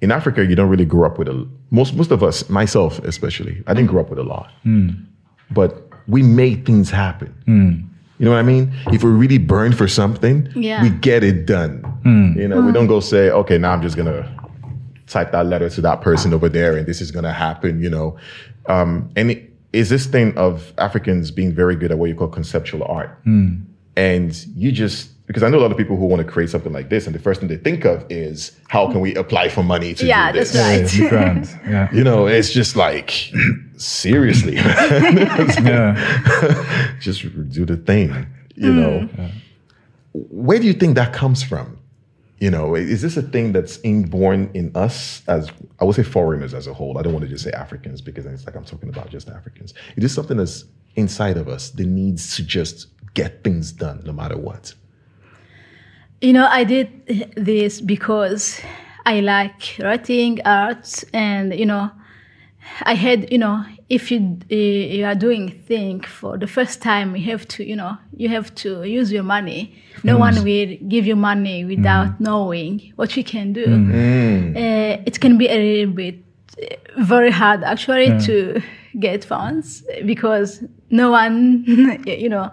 [0.00, 3.62] in Africa you don't really grow up with a most most of us myself especially
[3.66, 4.90] I didn't grow up with a lot, hmm.
[5.50, 7.34] but we made things happen.
[7.46, 7.86] Hmm.
[8.18, 8.72] You know what I mean?
[8.88, 10.82] If we're really burn for something, Yeah.
[10.82, 11.82] we get it done.
[12.02, 12.38] Hmm.
[12.38, 14.28] You know, we don't go say, okay, now I'm just gonna
[15.10, 17.90] type that letter to that person over there and this is going to happen, you
[17.90, 18.16] know.
[18.66, 22.28] Um, and it is this thing of Africans being very good at what you call
[22.28, 23.18] conceptual art.
[23.96, 26.72] And you just, because I know a lot of people who want to create something
[26.72, 29.62] like this, and the first thing they think of is, how can we apply for
[29.62, 30.50] money to Yeah, do this?
[30.50, 31.08] that's Yeah, right.
[31.08, 31.56] the grant.
[31.68, 31.88] Yeah.
[31.94, 33.30] You know, it's just like,
[33.76, 35.94] seriously, Yeah.
[37.00, 37.22] just
[37.52, 38.26] do the thing,
[38.56, 39.08] you know.
[39.16, 39.30] Mm.
[40.14, 41.78] Where do you think that comes from?
[42.40, 46.54] You know, is this a thing that's inborn in us as I would say foreigners
[46.54, 46.98] as a whole?
[46.98, 49.74] I don't want to just say Africans because it's like I'm talking about just Africans.
[49.96, 50.64] It is something that's
[50.96, 54.74] inside of us, the needs to just get things done no matter what?
[56.20, 58.60] You know, I did this because
[59.06, 61.90] I like writing, art, and you know,
[62.82, 67.16] I had you know, if you uh, you are doing thing for the first time,
[67.16, 69.74] you have to you know, you have to use your money.
[70.04, 73.64] No one will give you money without knowing what you can do.
[74.56, 76.16] Uh, it can be a little bit
[76.62, 78.60] uh, very hard actually to
[78.98, 81.64] get funds because no one,
[82.06, 82.50] you know,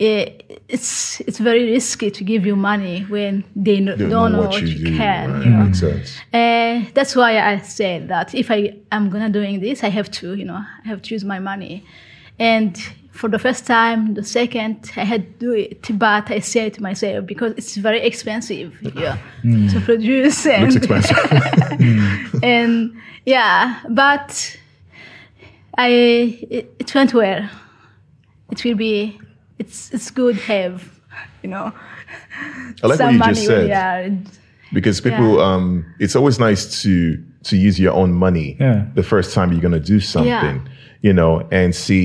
[0.00, 4.62] it's it's very risky to give you money when they no- They don't, know what,
[4.62, 5.30] you, do, can.
[5.32, 5.44] right?
[5.44, 6.16] You know, Makes sense.
[6.32, 10.34] uh, that's why I said that if I am gonna doing this, I have to,
[10.34, 11.84] you know, I have to use my money.
[12.38, 12.74] And
[13.12, 16.82] for the first time, the second, I had to do it, but I said to
[16.82, 22.40] myself because it's very expensive yeah, to produce and Looks expensive.
[22.42, 22.94] and
[23.26, 24.56] yeah, but
[25.76, 25.88] I
[26.50, 27.46] it, it went well.
[28.50, 29.20] It will be
[29.60, 31.00] it's it's good have
[31.42, 31.72] you know.
[32.82, 33.68] I like what some you money just said.
[33.68, 34.32] you are
[34.72, 35.50] because people Yeah.
[35.50, 38.86] um it's always nice to to use your own money Yeah.
[38.94, 40.68] the first time you're going to do something
[41.02, 42.04] you know and see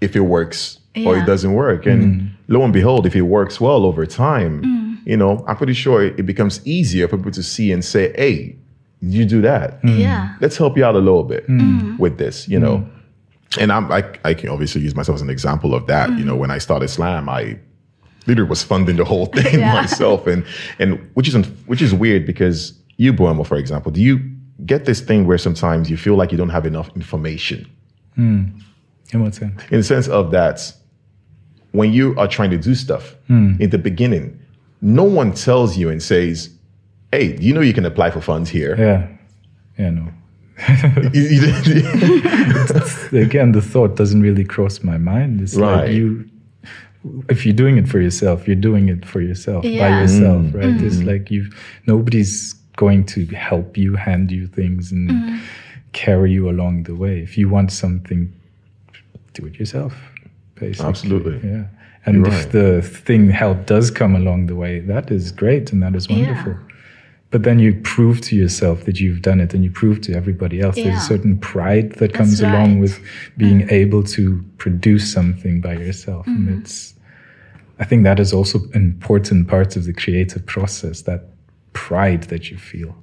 [0.00, 1.84] if it works or it doesn't work.
[1.84, 2.30] And mm.
[2.48, 5.10] lo and behold if it works well over time mm.
[5.10, 8.12] you know i'm pretty sure it, it becomes easier for people to see and say
[8.16, 8.56] hey
[9.02, 9.78] you do that?
[9.84, 10.34] Yeah.
[10.40, 11.98] Let's help you out a little bit mm.
[11.98, 12.88] with this, you know.
[13.58, 16.10] And I'm, I, I can obviously use myself as an example of that.
[16.10, 16.40] You know, mm-hmm.
[16.40, 17.58] when I started Slam, I
[18.26, 19.74] literally was funding the whole thing Yeah.
[19.74, 20.44] myself, and
[20.78, 21.34] and which is
[21.66, 24.20] which is weird because you, Boemo, for example, do you
[24.64, 27.70] get this thing where sometimes you feel like you don't have enough information
[28.14, 28.44] hmm.
[29.12, 29.62] In what sense?
[29.70, 30.72] in the sense of that
[31.72, 33.54] when you are trying to do stuff hmm.
[33.60, 34.40] in the beginning,
[34.80, 36.50] no one tells you and says,
[37.12, 39.08] "Hey, do you know you can apply for funds here?" Yeah.
[39.78, 40.08] Yeah, no.
[41.12, 41.46] You- you-
[43.20, 45.40] Again, the thought doesn't really cross my mind.
[45.40, 45.76] It's Right.
[45.86, 46.24] like you,
[47.28, 50.00] if you're doing it for yourself, you're doing it for yourself, by Yeah.
[50.02, 50.54] yourself, mm.
[50.54, 50.82] right?
[50.82, 51.08] It's mm-hmm.
[51.08, 51.46] like you,
[51.86, 55.36] nobody's going to help you, hand you things, and mm-hmm.
[55.92, 57.20] carry you along the way.
[57.20, 58.32] If you want something,
[59.34, 59.94] do it yourself,
[60.54, 60.88] basically.
[60.88, 61.48] Absolutely.
[61.48, 61.64] Yeah.
[62.06, 62.52] And You're if right.
[62.52, 66.54] the thing help does come along the way, that is great and that is Yeah.
[67.32, 67.38] Wonderful.
[67.38, 70.60] But then you prove to yourself that you've done it and you prove to everybody
[70.60, 70.76] else.
[70.76, 73.00] There's a certain pride that comes along with
[73.36, 76.26] being able to produce something by yourself.
[76.26, 76.48] Mm-hmm.
[76.48, 76.94] And it's,
[77.78, 81.24] I think that is also an important part of the creative process, that
[81.72, 82.94] pride that you feel.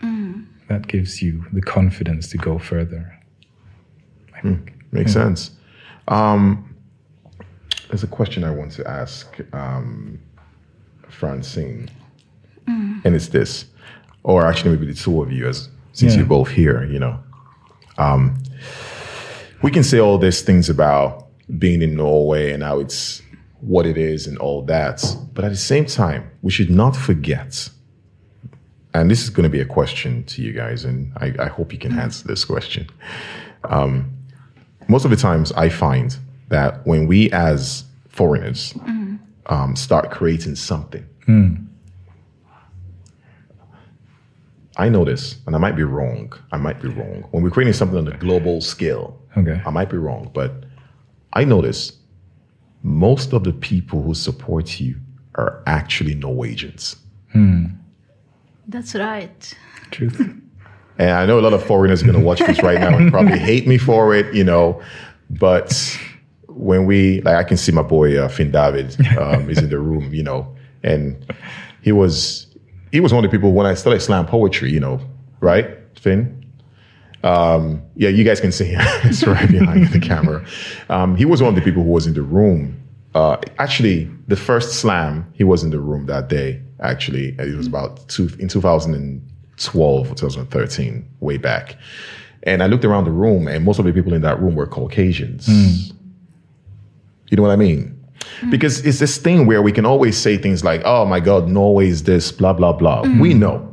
[0.00, 0.46] Mm.
[0.68, 3.18] That gives you the confidence to go further.
[4.34, 4.72] I think.
[4.92, 5.50] Makes sense.
[6.08, 6.74] Um,
[7.88, 10.18] there's a question I want to ask um,
[11.08, 11.90] Francine,
[12.66, 13.66] and it's this,
[14.24, 16.18] or actually maybe the two of you, as since Yeah.
[16.20, 16.84] you're both here.
[16.84, 17.18] You know,
[17.98, 18.36] um,
[19.62, 21.26] we can say all these things about
[21.58, 23.22] being in Norway and how it's
[23.60, 25.04] what it is and all that,
[25.34, 27.68] but at the same time, we should not forget.
[28.94, 31.72] And this is going to be a question to you guys, and I, I hope
[31.72, 32.88] you can answer this question
[34.88, 36.16] most of the times I find
[36.48, 38.74] that when we as foreigners
[39.46, 41.06] um, start creating something,
[44.76, 47.98] I notice, and I might be wrong, I might be wrong, when we're creating something
[47.98, 49.62] on a global scale, Okay.
[49.64, 50.64] I might be wrong, but
[51.32, 51.92] I notice
[52.82, 54.96] most of the people who support you
[55.36, 56.96] are actually Norwegians.
[58.68, 59.54] that's right
[59.90, 60.20] Truth.
[60.98, 63.10] And I know a lot of foreigners are going to watch this right now and
[63.10, 64.80] probably hate me for it, you know.
[65.30, 65.98] But
[66.48, 69.78] when we, like, I can see my boy uh, Finn David um, is in the
[69.78, 71.26] room, you know, and
[71.80, 72.46] he was
[72.92, 75.00] he was one of the people when I started slam poetry, you know,
[75.40, 75.66] right,
[75.98, 76.38] Finn.
[77.24, 78.80] Um, yeah, you guys can see him.
[79.04, 80.44] it's right behind the camera.
[80.88, 82.78] Um, he was one of the people who was in the room.
[83.14, 86.60] Uh, actually, the first slam, he was in the room that day.
[86.80, 91.76] Actually, it was about two, in 2012 or 2013, way back.
[92.42, 94.66] And I looked around the room, and most of the people in that room were
[94.66, 95.48] Caucasians.
[97.30, 98.01] You know what I mean?
[98.50, 101.88] Because it's this thing where we can always say things like, oh my God, Norway
[101.88, 103.02] is this, blah, blah, blah.
[103.02, 103.20] Mm.
[103.20, 103.68] We know.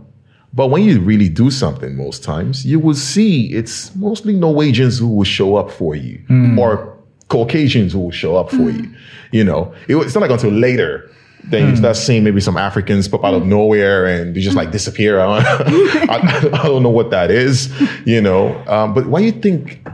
[0.53, 5.07] But when you really do something, most times, you will see it's mostly Norwegians who
[5.07, 6.57] will show up for you mm.
[6.57, 6.97] or
[7.27, 8.83] Caucasians who will show up for mm.
[8.83, 8.95] you.
[9.31, 11.09] You know, it, it's not like until later
[11.45, 14.71] then you start seeing maybe some Africans pop out of nowhere and they just like
[14.71, 15.19] disappear.
[15.21, 17.71] I, I, I don't know what that is,
[18.05, 18.55] you know.
[18.67, 19.87] Um, but why do you think,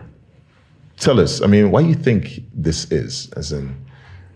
[0.97, 3.29] tell us, I mean, why do you think this is?
[3.33, 3.84] As in,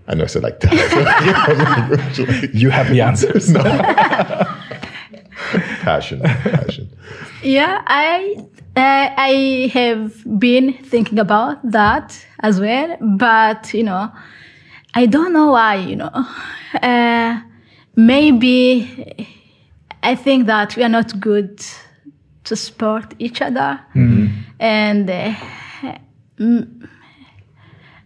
[0.09, 2.51] I know I said like that.
[2.53, 3.53] You have the answers.
[5.81, 6.89] passion, passion.
[7.43, 8.35] Yeah, I
[8.75, 14.11] uh, I have been thinking about that as well, but you know,
[14.95, 15.75] I don't know why.
[15.75, 16.25] You know,
[16.81, 17.39] uh,
[17.95, 19.27] maybe
[20.01, 21.61] I think that we are not good
[22.45, 23.79] to support each other,
[24.59, 25.33] and uh,
[26.39, 26.89] mm,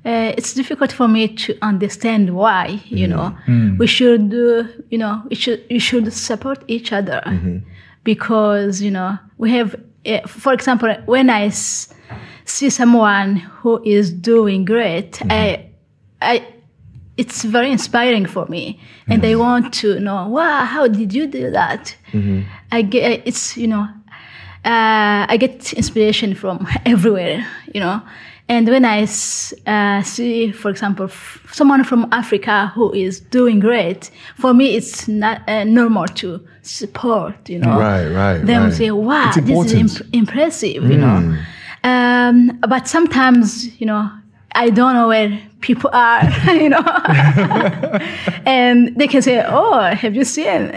[0.06, 2.82] uh, it's difficult for me to understand why.
[2.90, 3.36] You know,
[3.80, 7.22] we should, uh, you know, we should we should support each other
[8.04, 9.76] because you know we have.
[10.06, 11.88] Uh, for example, when I s-
[12.44, 15.70] see someone who is doing great, I,
[16.22, 16.46] I,
[17.16, 21.52] it's very inspiring for me, and I want to know, wow, how did you do
[21.52, 21.96] that?
[22.72, 23.88] I get it's you know
[24.66, 28.02] uh, I get inspiration from everywhere, you know.
[28.50, 29.04] And when I
[29.68, 35.08] uh, see, for example, f- someone from Africa who is doing great, for me it's
[35.08, 37.80] not uh, normal to support, you know.
[37.80, 38.74] Right, right, Then right.
[38.74, 39.74] say, wow, this is.
[39.74, 39.80] Mm.
[39.80, 41.38] imp- impressive, you know.
[41.86, 44.10] Um, but sometimes, you know,
[44.56, 46.24] I don't know where people are,
[46.54, 46.84] you know.
[48.46, 50.70] and they can say, "Oh, have you seen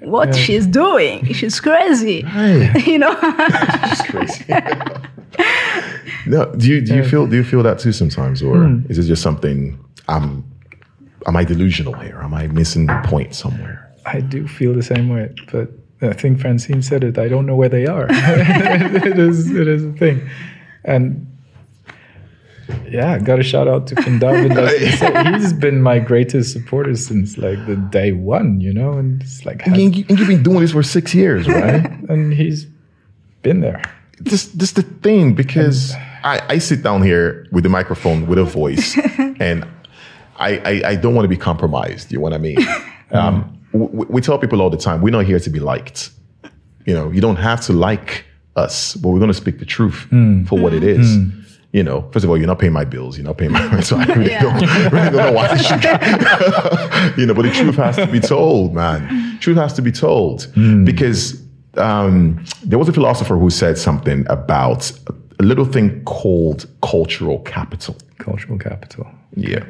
[0.00, 1.24] what she's doing?
[1.34, 2.86] She's crazy," Right.
[2.86, 3.14] you know.
[3.22, 4.44] It's crazy.
[6.26, 8.90] No, do you do you feel do you feel that too sometimes, or hmm.
[8.90, 9.78] is it just something?
[10.08, 10.44] I'm,
[11.26, 12.20] am I delusional here?
[12.20, 13.94] Am I missing the point somewhere?
[14.06, 15.68] I do feel the same way, but
[16.02, 17.18] I think Francine said it.
[17.18, 18.06] I don't know where they are.
[18.10, 20.28] it is it is a thing,
[20.84, 21.26] and
[22.90, 24.56] yeah, got a shout out to Finn David.
[24.56, 28.92] Like you said, he's been my greatest supporter since like the day one, you know,
[28.94, 31.84] and it's like, And, you, and you've been doing this for six years, right?
[32.08, 32.66] and he's
[33.42, 33.82] been there.
[34.20, 38.44] This this the thing because I, I sit down here with the microphone with a
[38.44, 38.96] voice
[39.40, 39.66] and
[40.36, 42.10] I, I, I don't want to be compromised.
[42.10, 42.58] You know what I mean?
[43.12, 46.10] Um, we, we tell people all the time, we're not here to be liked.
[46.86, 50.06] You know, you don't have to like us, but we're going to speak the truth
[50.10, 50.44] hmm.
[50.44, 50.88] for what it hmm.
[50.88, 51.16] is.
[51.16, 51.40] Hmm.
[51.72, 53.18] You know, first of all, you're not paying my bills.
[53.18, 54.42] You're not paying my rent, so I really, Yeah.
[54.42, 57.18] don't, really don't know why this should.
[57.18, 59.38] you know, but the truth has to be told, man.
[59.40, 60.46] Truth has to be told
[60.84, 61.42] because
[61.76, 64.92] um, there was a philosopher who said something about
[65.38, 67.96] a little thing called cultural capital.
[68.18, 69.06] Cultural capital.
[69.36, 69.64] Yeah.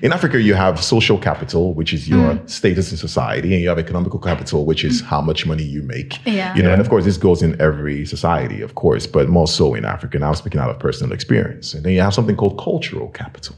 [0.00, 2.50] In Africa, you have social capital, which is your mm.
[2.50, 5.06] status in society, and you have economical capital, which is mm.
[5.06, 6.24] how much money you make.
[6.24, 6.54] Yeah.
[6.54, 6.72] You know, Yeah.
[6.74, 10.18] and of course, this goes in every society, of course, but more so in Africa.
[10.18, 11.74] Now, I'm speaking out of personal experience.
[11.74, 13.54] And then you have something called cultural capital.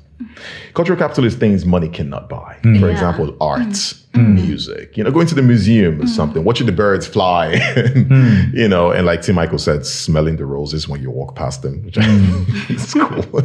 [0.74, 2.56] Cultural capital is things money cannot buy.
[2.62, 2.80] Mm.
[2.80, 2.92] For Yeah.
[2.92, 7.54] example, art, music, you know, going to the museum or something, watching the birds fly,
[8.52, 11.82] you know, and like Tim Michael said, smelling the roses when you walk past them,
[11.84, 13.42] which is cool,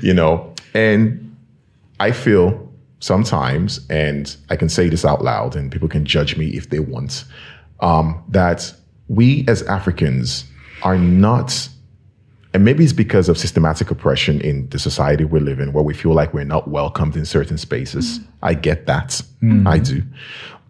[0.00, 1.22] you know, and
[2.00, 6.48] I feel sometimes, and I can say this out loud, and people can judge me
[6.48, 7.24] if they want,
[7.80, 8.72] um, that
[9.08, 10.44] we as Africans
[10.82, 11.68] are not,
[12.54, 15.94] and maybe it's because of systematic oppression in the society we live in, where we
[15.94, 18.20] feel like we're not welcomed in certain spaces.
[18.42, 19.20] I get that.
[19.66, 20.02] I do.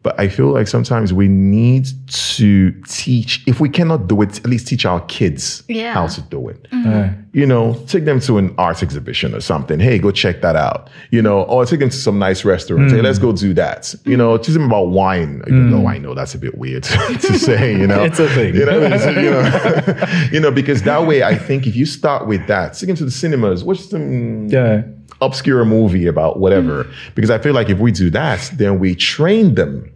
[0.07, 1.89] But I feel like sometimes we need
[2.37, 5.95] to teach, if we cannot do it, at least teach our kids Yeah.
[5.95, 9.81] how to do it Uh, you know, take them to an art exhibition or something.
[9.81, 10.89] Hey, go check that out.
[11.11, 12.93] You know, or take them to some nice restaurant.
[12.93, 13.03] Hey, mm.
[13.03, 13.97] let's go do that.
[14.05, 14.19] You mm.
[14.19, 15.43] know, teach them about wine.
[15.49, 15.95] Even though mm.
[15.95, 16.85] I know that's a bit weird
[17.27, 17.77] to say.
[17.77, 18.55] You know, It's a thing.
[18.55, 22.29] You know, it's- you know, you know, because that way, I think if you start
[22.29, 24.83] with that, take them to the cinemas, watch some yeah.
[25.21, 26.87] obscure movie about whatever.
[27.17, 29.91] Because I feel like if we do that, then we train them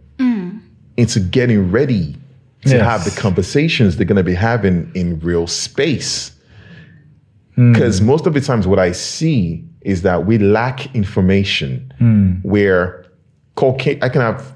[0.97, 2.15] into getting ready
[2.65, 2.81] to Yes.
[2.85, 6.31] have the conversations they're going to be having in real space.
[7.55, 7.73] Hmm.
[7.73, 12.33] Because most of the times, what I see is that we lack information Hmm.
[12.43, 13.05] where
[13.57, 14.53] I can have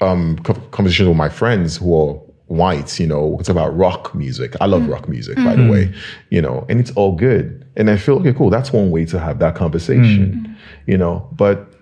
[0.00, 0.36] um,
[0.72, 2.14] conversations with my friends who are
[2.48, 4.54] whites, you know, it's about rock music.
[4.60, 5.90] I love rock music, by the way,
[6.30, 7.64] you know, and it's all good.
[7.76, 10.54] And I feel, okay, cool, that's one way to have that conversation,
[10.86, 11.72] you know, but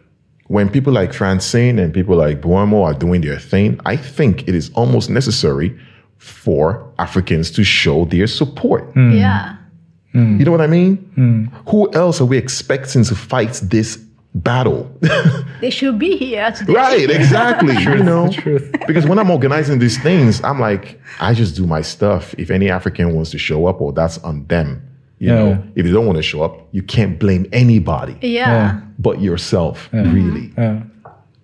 [0.50, 4.54] when people like Francine and people like Boemo are doing their thing, I think it
[4.56, 5.78] is almost necessary
[6.18, 8.82] for Africans to show their support.
[8.94, 9.12] Hmm.
[9.12, 9.56] Yeah.
[10.10, 10.40] Hmm.
[10.40, 10.96] You know what I mean?
[11.14, 11.44] Hmm.
[11.68, 13.96] Who else are we expecting to fight this
[14.34, 14.90] battle?
[15.60, 16.72] They should be here today.
[16.72, 17.76] right, exactly.
[17.76, 18.72] you know, truth.
[18.86, 22.34] because when I'm organizing these things, I'm like, I just do my stuff.
[22.38, 24.82] If any African wants to show up, well, that's on them.
[25.20, 25.34] You Yeah.
[25.36, 28.80] know, if you don't want to show up, you can't blame anybody Yeah.
[28.98, 30.50] but yourself, really.
[30.58, 30.80] Yeah.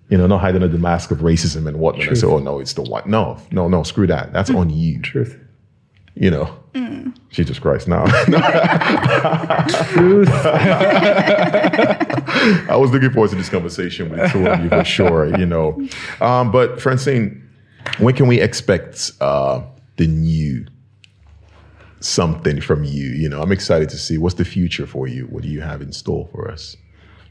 [0.08, 2.08] You know, not hiding under the mask of racism and whatnot.
[2.08, 3.06] And say, oh no, it's the white.
[3.06, 4.32] No, no, no, screw that.
[4.32, 5.00] That's on you.
[5.02, 5.38] Truth.
[6.14, 6.48] You know.
[7.30, 8.04] Jesus Christ, now.
[9.92, 10.30] Truth.
[12.68, 15.80] I was looking forward to this conversation with two of you for sure, you know.
[16.20, 17.42] Um, but Francine,
[17.98, 19.60] when can we expect uh,
[19.96, 20.66] the new
[22.00, 23.06] something from you?
[23.10, 25.24] You know, I'm excited to see what's the future for you.
[25.26, 26.76] What do you have in store for us?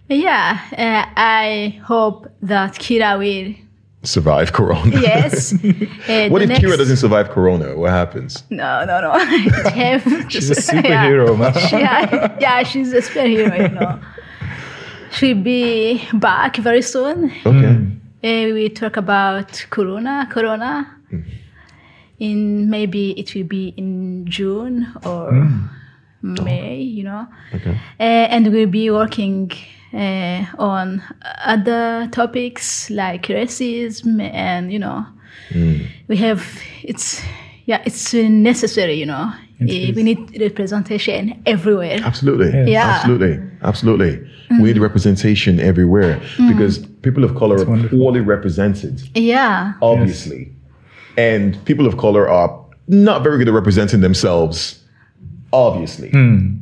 [0.09, 0.59] Yeah.
[0.71, 3.55] Uh, I hope that Kira will.
[4.03, 4.99] Survive Corona.
[5.01, 5.53] Yes.
[6.07, 7.75] Uh, What if next- Kira doesn't survive Corona?
[7.75, 8.43] What happens?
[8.51, 9.17] No, no, no.
[10.29, 11.53] She's a superhero, man.
[11.71, 13.99] yeah, yeah, she's a superhero, you know.
[15.11, 17.31] She'll be back very soon.
[17.43, 17.75] Okay.
[18.23, 20.91] Uh, we talk about Corona, Corona.
[22.19, 25.31] In maybe it will be in June or
[26.21, 27.27] May, you know.
[27.53, 27.77] Okay.
[27.99, 29.51] Uh, and we'll be working
[29.93, 31.01] uh, on
[31.43, 35.05] other topics like racism and you know
[36.07, 36.43] we have
[36.83, 37.21] it's
[37.65, 39.31] yeah it's necessary you know
[39.61, 42.69] Eh, we need representation everywhere Absolutely.
[42.69, 42.87] Yeah.
[42.87, 43.39] Absolutely.
[43.61, 44.29] Absolutely.
[44.59, 46.19] We need representation everywhere
[46.49, 47.97] because people of color are wonderful.
[47.97, 49.01] poorly represented.
[49.15, 50.53] yeah obviously.
[51.17, 54.83] And people of color are not very good at representing themselves,
[55.53, 56.09] obviously.
[56.09, 56.57] Hmm.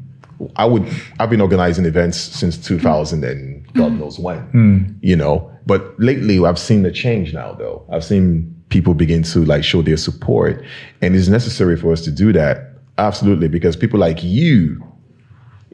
[0.57, 0.85] I would
[1.19, 4.77] I've been organizing events since 2000 and God knows when, hmm.
[4.77, 4.91] Hmm.
[5.01, 5.49] you know.
[5.65, 7.85] But lately I've seen the change now though.
[7.91, 10.63] I've seen people begin to like show their support
[11.01, 12.71] and it's necessary for us to do that.
[12.97, 14.83] Absolutely because people like you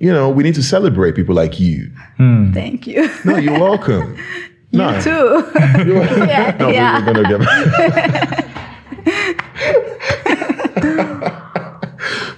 [0.02, 1.92] you know, we need to celebrate people like you.
[2.54, 4.18] thank you No, you're welcome.
[4.72, 5.10] no, too
[5.86, 8.46] you're- yeah no, we- yeah we're gonna get.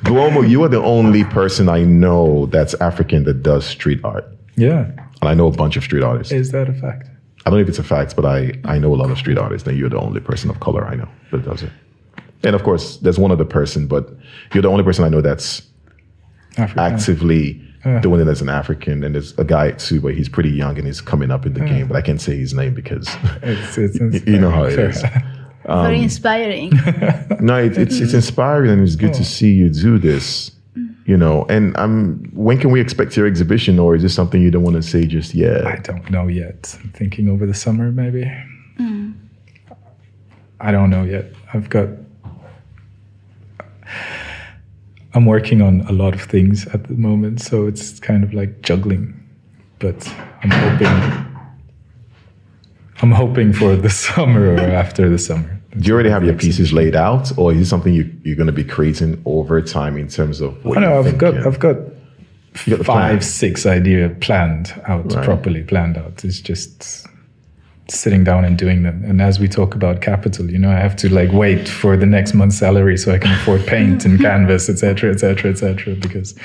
[0.03, 4.25] Boemo, you are the only person I know that's African that does street art,
[4.57, 4.85] Yeah.
[5.21, 6.33] and I know a bunch of street artists.
[6.33, 7.07] Is that a fact?
[7.45, 9.37] I don't know if it's a fact, but I I know a lot of street
[9.37, 11.71] artists, and you're the only person of color I know that does it.
[12.43, 14.09] And of course, there's one other person, but
[14.53, 15.61] you're the only person I know that's
[16.57, 16.81] Africa.
[16.81, 17.61] actively
[18.01, 19.03] doing it as an African.
[19.03, 21.61] And there's a guy too, but he's pretty young and he's coming up in the
[21.61, 23.07] game, but I can't say his name because
[23.41, 25.37] It's, it's, it's you know how it fair.
[25.65, 25.81] is.
[25.81, 26.71] very inspiring
[27.39, 30.51] No, it, it's it's inspiring and it's good to see you do this.
[31.05, 32.23] You know, and I'm.
[32.33, 35.05] When can we expect your exhibition, or is this something you don't want to say
[35.05, 35.65] just yet?
[35.65, 36.77] I don't know yet.
[36.81, 38.31] I'm thinking over the summer, maybe.
[38.79, 39.15] Mm.
[40.61, 41.25] I don't know yet.
[41.53, 41.89] I've got.
[45.13, 48.61] I'm working on a lot of things at the moment, so it's kind of like
[48.61, 49.19] juggling.
[49.79, 50.07] But
[50.43, 51.30] I'm hoping.
[53.01, 55.59] I'm hoping for the summer or after the summer.
[55.77, 58.47] Do you already have your pieces laid out, or is it something you, you're going
[58.47, 61.35] to be creating over time in terms of what I know I've got?
[61.47, 61.77] I've got
[62.67, 63.21] got five plan.
[63.21, 65.23] six idea planned out Right.
[65.23, 66.25] properly planned out.
[66.25, 67.07] It's just
[67.91, 69.03] sitting down and doing them.
[69.05, 72.05] And as we talk about capital, you know, I have to like wait for the
[72.05, 75.95] next month's salary so I can afford paint and canvas, etc., etc., etc.
[75.95, 76.35] Because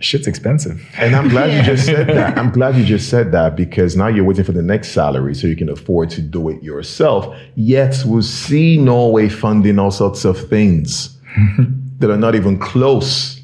[0.00, 0.86] shit's expensive.
[0.96, 2.38] And I'm glad you just said that.
[2.38, 5.46] I'm glad you just said that because now you're waiting for the next salary so
[5.46, 7.34] you can afford to do it yourself.
[7.54, 11.18] Yet we'll see Norway funding all sorts of things
[11.98, 13.40] that are not even close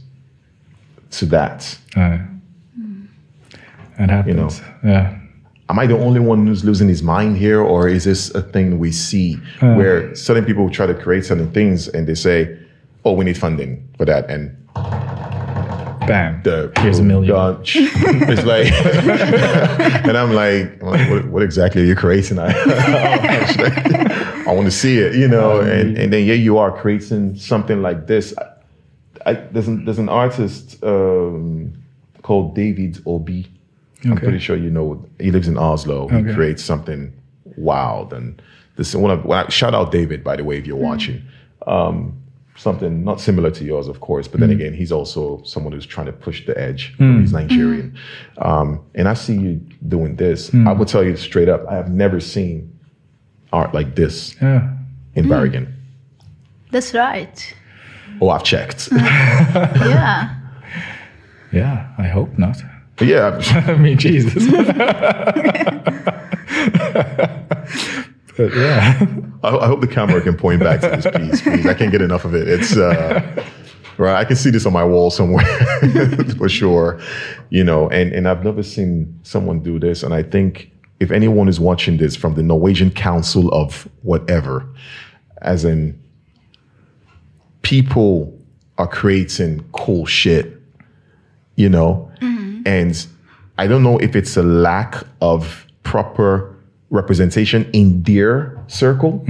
[1.11, 1.79] to that.
[1.97, 2.19] Uh,
[3.99, 4.61] it happens.
[4.85, 5.19] Yeah.
[5.71, 8.79] Am I the only one who's losing his mind here, or is this a thing
[8.79, 12.59] we see where certain people try to create certain things and they say,
[13.05, 14.57] "Oh, we need funding for that," and
[16.09, 16.41] Bam.
[16.43, 17.37] the Here's a million.
[17.65, 18.73] It's like,
[20.07, 22.39] and I'm like, what, what exactly are you creating?
[22.41, 22.49] I,
[24.47, 25.61] I want to see it, you know.
[25.61, 28.33] And and then here you are creating something like this.
[28.39, 31.75] I, I, there's an, there's an artist um,
[32.23, 33.47] called David Obi.
[34.05, 35.05] I'm pretty sure you know.
[35.21, 36.09] He lives in Oslo.
[36.09, 36.35] He Okay.
[36.35, 37.13] creates something
[37.57, 38.41] wild and
[38.77, 40.83] this one of when I, shout out David by the way if you're mm.
[40.83, 41.23] watching.
[41.67, 42.15] um,
[42.57, 44.55] something not similar to yours, of course, but then mm.
[44.55, 46.93] again, he's also someone who's trying to push the edge.
[46.99, 47.21] Mm.
[47.21, 47.97] He's Nigerian.
[48.39, 50.53] Um, and I see you doing this.
[50.67, 52.77] I will tell you straight up, I have never seen
[53.53, 54.73] art like this Yeah.
[55.15, 55.73] in Bergen.
[56.73, 57.55] That's right.
[58.21, 58.89] Oh, I've checked.
[58.93, 60.35] Yeah.
[61.53, 61.89] Yeah.
[61.97, 62.57] I hope not.
[62.99, 64.47] But yeah, I mean, Jesus.
[68.37, 69.07] but yeah.
[69.45, 71.67] I, I hope the camera can point back to this piece, please.
[71.67, 72.49] I can't get enough of it.
[72.49, 73.45] It's uh,
[73.99, 74.17] right.
[74.17, 75.45] I can see this on my wall somewhere
[76.39, 77.01] for sure.
[77.51, 80.03] You know, and and I've never seen someone do this.
[80.03, 84.69] And I think if anyone is watching this from the Norwegian Council of whatever,
[85.43, 86.01] as in
[87.63, 88.37] people
[88.77, 90.61] are creating cool shit,
[91.55, 92.11] you know,
[92.69, 93.07] and
[93.57, 96.55] I don't know if it's a lack of proper
[96.91, 99.25] representation in their circle.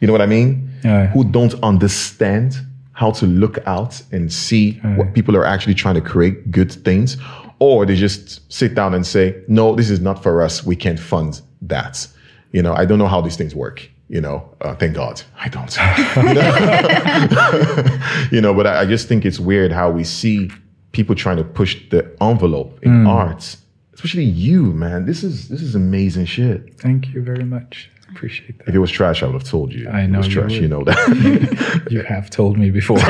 [0.00, 0.70] You know what I mean?
[0.84, 1.06] Yeah.
[1.08, 2.56] Who don't understand
[2.92, 7.16] how to look out and see what people are actually trying to create good things,
[7.58, 10.64] or they just sit down and say, "No, this is not for us.
[10.64, 12.06] We can't fund that."
[12.52, 13.88] You know, I don't know how these things work.
[14.08, 15.74] You know, uh, thank God I don't.
[18.32, 20.50] you know, but I, I just think it's weird how we see
[20.92, 23.08] people trying to push the envelope in mm.
[23.08, 23.58] arts,
[23.94, 25.06] especially you, man.
[25.06, 26.78] This is this is amazing shit.
[26.80, 27.90] Thank you very much.
[28.10, 28.68] Appreciate that.
[28.68, 29.88] If it was trash, I would have told you.
[29.88, 30.52] I know it was you trash.
[30.52, 30.62] would.
[30.62, 31.86] You know that.
[31.90, 32.98] You have told me before.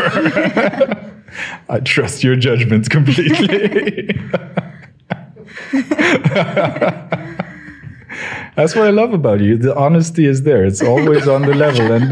[1.68, 4.18] I trust your judgments completely.
[8.56, 9.56] that's what I love about you.
[9.56, 10.64] The honesty is there.
[10.64, 12.10] It's always on the level, and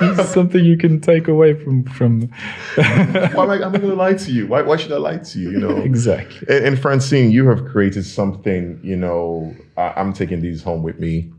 [0.00, 2.22] that's, that's something you can take away from from
[2.74, 4.46] why am I, am I going to lie to you?
[4.46, 5.50] Why, why should I lie to you?
[5.50, 5.76] You know.
[5.78, 6.46] exactly.
[6.48, 8.80] And, and Francine, you have created something.
[8.82, 11.32] You know, I, I'm taking these home with me,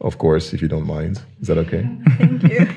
[0.00, 1.22] of course, if you don't mind.
[1.40, 1.88] Is that okay?
[2.18, 2.60] Thank you.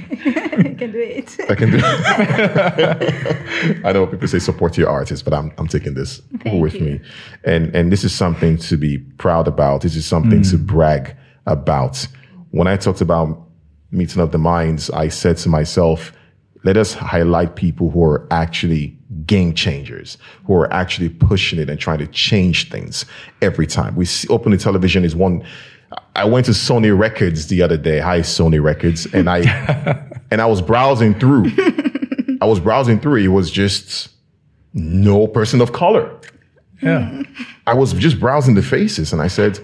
[0.55, 1.35] I can do it.
[1.49, 1.79] I can do.
[1.81, 3.85] It.
[3.85, 6.81] I know people say support your artists, but I'm I'm taking this Thank with you.
[6.81, 7.01] me,
[7.43, 9.81] and and this is something to be proud about.
[9.81, 10.65] This is something to mm.
[10.65, 12.07] brag about.
[12.51, 13.44] When I talked about
[13.95, 16.11] meeting of the minds, I said to myself,
[16.63, 18.97] let us highlight people who are actually
[19.27, 23.05] game changers, who are actually pushing it and trying to change things
[23.41, 23.95] every time.
[23.95, 25.45] We see, open the television is one.
[26.15, 27.99] I went to Sony Records the other day.
[27.99, 29.41] Hi, Sony Records, and I
[30.31, 31.51] and I was browsing through.
[32.41, 33.17] I was browsing through.
[33.17, 34.09] It was just
[34.73, 36.19] no person of color.
[36.81, 37.23] Yeah.
[37.67, 39.59] I was just browsing the faces, and I said,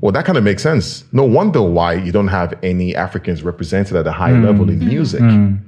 [0.00, 1.04] "Well, that kind of makes sense.
[1.12, 4.44] No wonder why you don't have any Africans represented at a high mm.
[4.44, 4.86] level in mm.
[4.86, 5.58] music, mm.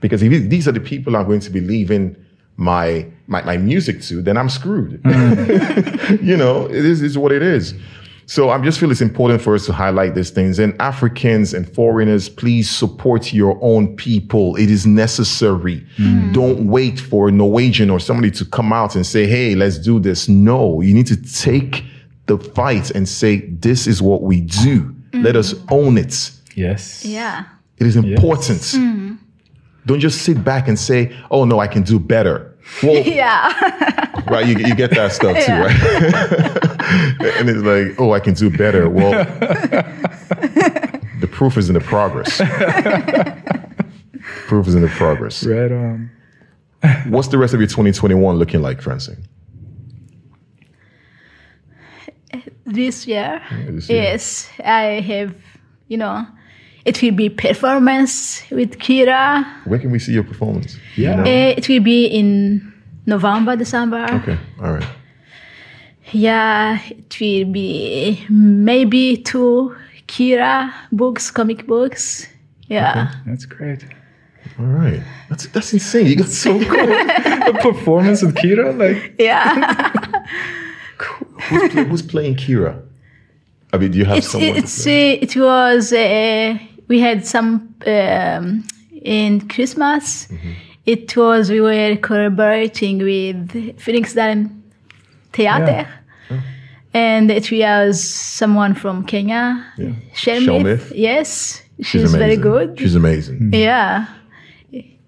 [0.00, 2.16] because if these are the people I'm going to be leaving
[2.56, 5.00] my my, my music to, then I'm screwed.
[6.22, 7.74] you know, it is is what it is."
[8.28, 10.58] So I just feel it's important for us to highlight these things.
[10.58, 14.56] And Africans and foreigners, please support your own people.
[14.56, 15.86] It is necessary.
[16.32, 20.00] Don't wait for a Norwegian or somebody to come out and say, hey, let's do
[20.00, 20.28] this.
[20.28, 21.84] No, you need to take
[22.26, 24.94] the fight and say, this is what we do.
[25.12, 26.30] Let us own it.
[26.54, 27.04] Yes.
[27.04, 27.44] Yeah.
[27.78, 28.64] It is important.
[28.70, 29.14] Hmm.
[29.86, 32.56] Don't just sit back and say, oh, no, I can do better.
[32.82, 33.52] Well, Yeah.
[34.30, 34.46] right?
[34.46, 35.80] You, you get that stuff too, right?
[37.38, 38.90] and it's like, oh, I can do better.
[38.90, 39.12] Well,
[41.20, 42.38] the proof is in the progress.
[44.46, 45.44] proof is in the progress.
[45.46, 46.10] Right on.
[47.08, 49.26] What's the rest of your 2021 looking like, Francine?
[52.66, 53.40] This year,
[53.70, 54.02] this year.
[54.02, 55.34] yes, I have,
[55.88, 56.26] you know,
[56.84, 59.44] it will be performance with Kira.
[59.66, 60.76] Where can we see your performance?
[60.96, 61.24] Yeah.
[61.26, 62.72] Eh, it will be in
[63.06, 64.06] November, December.
[64.22, 64.88] Okay, all right.
[66.12, 69.74] Yeah, it will be maybe two
[70.06, 72.28] Kira books, comic books.
[72.68, 73.12] Yeah.
[73.26, 73.84] That's great.
[74.58, 75.02] All right.
[75.28, 76.06] That's that's insane.
[76.06, 76.78] You got so cool.
[77.50, 80.24] A performance with Kira, like Yeah.
[81.42, 82.82] who's, play, who's playing Kira?
[83.72, 84.52] I mean, do you have it's someone?
[84.52, 85.12] to it's play?
[85.14, 86.58] it was uh,
[86.88, 88.64] we had some um,
[89.02, 90.26] in Christmas.
[90.26, 90.52] Mm-hmm.
[90.86, 94.62] It was we were collaborating with Phoenix Down
[95.32, 95.88] Theater.
[96.30, 96.40] Oh.
[96.94, 99.92] And it was someone from Kenya, Yeah.
[100.14, 100.44] Shelmith.
[100.46, 100.92] Shelmith?
[100.94, 102.78] Yes, She's she's very good.
[102.78, 103.50] She's amazing.
[103.52, 104.06] Yeah.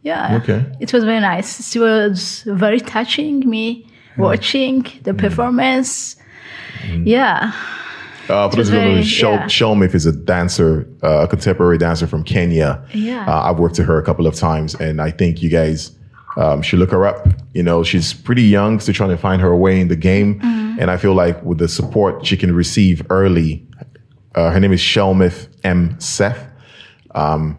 [0.02, 0.36] Yeah.
[0.42, 0.64] Okay.
[0.80, 1.70] It was very nice.
[1.70, 3.86] She was very touching me
[4.18, 5.18] watching the Mm.
[5.18, 6.16] performance.
[7.04, 7.52] Yeah.
[8.28, 9.46] Uh, for those who know, very- Shel- yeah.
[9.46, 12.80] Shelmith is a dancer, uh, a contemporary dancer from Kenya.
[12.92, 13.24] Yeah.
[13.26, 15.92] Uh, I've worked with her a couple of times, and I think you guys
[16.36, 17.26] um, should look her up.
[17.54, 20.38] You know, she's pretty young, still trying to find her way in the game.
[20.38, 20.76] Mm-hmm.
[20.78, 23.66] And I feel like with the support she can receive early,
[24.36, 25.96] uh, her name is Shelmith M.
[25.98, 26.38] Seth.
[27.14, 27.58] Um,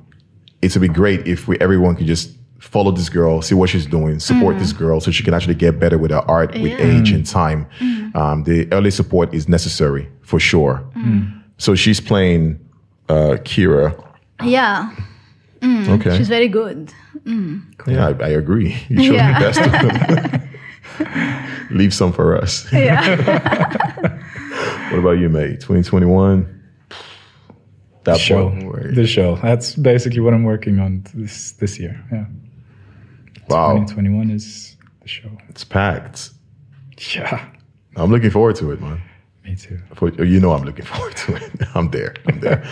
[0.61, 2.30] it would be great if we everyone could just
[2.70, 4.78] follow this girl, see what she's doing, support this mm.
[4.78, 6.86] girl, so she can actually get better with her art with Yeah.
[6.86, 7.32] age and mm.
[7.32, 7.68] time.
[7.80, 8.16] Mm.
[8.16, 10.84] Um, the early support is necessary for sure.
[11.58, 12.60] So she's playing
[13.10, 13.94] uh, Kira.
[14.44, 14.91] Yeah,
[15.64, 16.18] Okay.
[16.18, 16.94] she's very good.
[17.26, 18.78] Yeah, I, I agree.
[18.90, 19.36] You should Yeah.
[19.36, 20.50] invest in them.
[21.78, 22.72] Leave some for us.
[22.72, 24.16] Yeah.
[24.90, 25.62] What about you, mate?
[25.62, 26.48] 2021?
[28.06, 28.46] That show.
[28.48, 29.36] one The show.
[29.36, 32.04] That's basically what I'm working on this this year.
[32.12, 32.26] Yeah.
[33.50, 35.30] Wow, 2021 is the show.
[35.50, 36.32] it's packed.
[37.16, 37.46] Yeah.
[37.96, 39.02] I'm looking forward to it, man.
[39.44, 39.80] Me too.
[39.96, 41.52] For, you know I'm looking forward to it.
[41.76, 42.14] I'm there.
[42.28, 42.64] I'm there.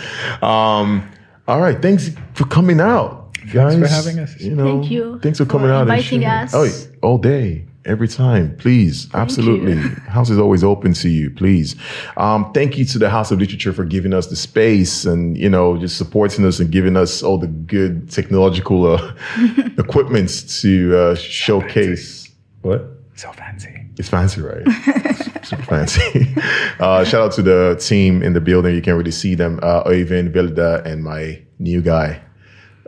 [0.42, 1.08] um,
[1.46, 1.80] all right.
[1.80, 3.78] Thanks for coming out, guys.
[3.78, 4.38] for having us.
[4.40, 5.82] You know, Thank you Thanks for coming for out.
[5.82, 6.52] and inviting us.
[6.54, 6.68] Oh,
[7.02, 8.56] all day, every time.
[8.56, 9.72] Please, absolutely.
[9.72, 9.88] you.
[10.08, 11.30] House is always open to you.
[11.30, 11.76] Please.
[12.16, 15.48] Um, thank you to the House of Literature for giving us the space and you
[15.48, 19.14] know just supporting us and giving us all the good technological uh,
[19.78, 22.28] equipments to uh, showcase.
[22.62, 22.84] What?
[23.14, 23.74] So fancy.
[23.98, 24.64] It's fancy, right?
[25.42, 26.34] Super fancy.
[26.78, 28.74] Uh, shout out to the team in the building.
[28.74, 29.58] You can really see them.
[29.60, 32.22] Uh, Oyvind, Vilda, and my new guy.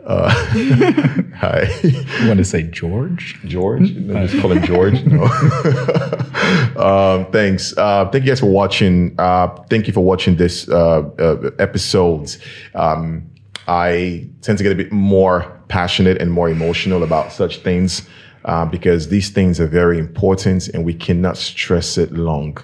[0.05, 0.29] Uh,
[1.35, 1.69] hi.
[1.83, 3.39] You want to say George?
[3.45, 3.91] George?
[3.91, 5.03] No, just call him George.
[5.11, 5.23] No.
[6.77, 7.75] um, thanks.
[7.77, 9.15] Uh, thank you guys for watching.
[9.17, 12.35] Uh, thank you for watching this uh, uh, episode.
[12.73, 13.29] Um,
[13.67, 18.07] I tend to get a bit more passionate and more emotional about such things
[18.45, 22.57] uh, because these things are very important and we cannot stress it long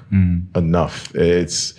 [0.56, 1.14] enough.
[1.16, 1.74] It's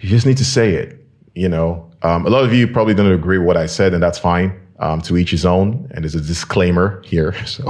[0.00, 1.04] you just need to say it.
[1.34, 4.02] You know, um, a lot of you probably don't agree with what I said, and
[4.02, 4.60] that's fine.
[4.78, 7.34] Um, to each his own, and there's a disclaimer here.
[7.46, 7.64] So,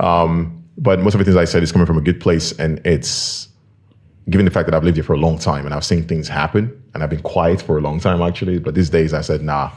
[0.00, 2.80] um, but most of the things I said is coming from a good place, and
[2.86, 3.48] it's
[4.30, 6.28] given the fact that I've lived here for a long time and I've seen things
[6.28, 8.58] happen, and I've been quiet for a long time actually.
[8.58, 9.70] But these days, I said, nah,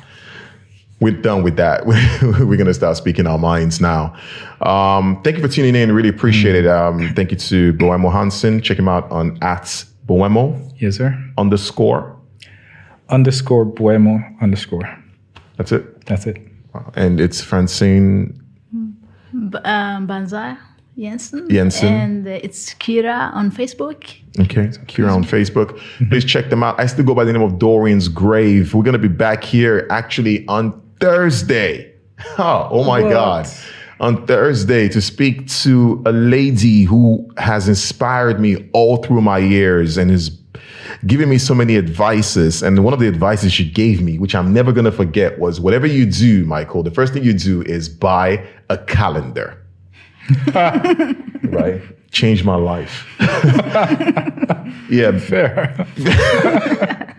[1.02, 1.86] we're done with that.
[1.88, 4.16] we're going to start speaking our minds now.
[4.62, 5.92] Um, thank you for tuning in.
[5.92, 6.68] Really appreciate it.
[6.68, 8.62] Um, thank you to Boemo Hansen.
[8.62, 9.64] Check him out on at
[10.08, 11.18] Boemo Yes, sir.
[11.38, 12.13] underscore.
[13.10, 14.98] Underscore Boemo underscore.
[15.58, 16.06] That's it.
[16.06, 16.38] That's it.
[16.96, 18.40] And it's Francine.
[18.72, 20.58] B- um, Banzai
[20.98, 21.50] Jensen.
[21.50, 21.88] Jensen.
[21.94, 24.04] And it's Kira on Facebook.
[24.40, 24.68] Okay.
[24.88, 25.80] Kira on Facebook.
[26.10, 26.80] Please check them out.
[26.80, 28.74] I still go by the name of Dorian's Grave.
[28.74, 31.90] We're going to be back here actually on Thursday.
[32.38, 33.10] Oh, oh my What?
[33.10, 33.48] God.
[34.00, 39.98] On Thursday to speak to a lady who has inspired me all through my years
[39.98, 40.30] and is
[41.06, 42.64] giving me so many advices.
[42.64, 45.60] And one of the advices she gave me, which I'm never going to forget, was
[45.60, 49.60] whatever you do, Michael, the first thing you do is buy a calendar.
[50.54, 51.82] right?
[52.12, 53.06] Changed my life.
[54.90, 55.18] yeah.
[55.20, 55.88] Fair.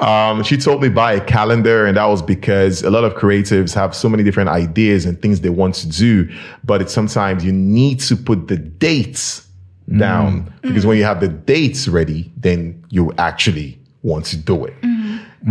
[0.00, 3.72] Um, she told me buy a calendar, and that was because a lot of creatives
[3.74, 6.28] have so many different ideas and things they want to do,
[6.64, 9.46] but it's sometimes you need to put the dates
[9.98, 14.74] down because when you have the dates ready, then you actually want to do it.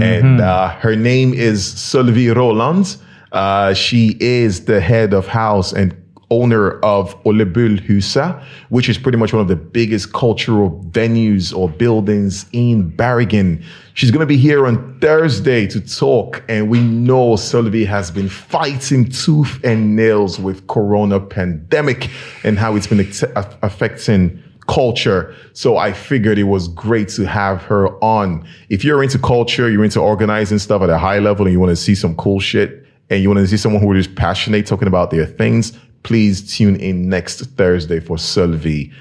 [0.02, 2.98] And uh, her name is Sylvie Roland.
[3.32, 5.96] Uh, she is the head of house and
[6.32, 11.56] owner of Ole Bull Husa, which is pretty much one of the biggest cultural venues
[11.56, 13.64] or buildings in Bergen.
[13.94, 16.44] She's going to be here on Thursday to talk.
[16.50, 22.10] And we know Sylvie has been fighting tooth and nails with corona pandemic
[22.44, 23.24] and how it's been ex-
[23.62, 25.36] affecting culture.
[25.54, 28.48] So I figured it was great to have her on.
[28.70, 31.72] If you're into culture, you're into organizing stuff at a high level and you want
[31.72, 34.88] to see some cool shit and you want to see someone who is passionate talking
[34.88, 38.92] about their things, please tune in next Thursday for Sylvie.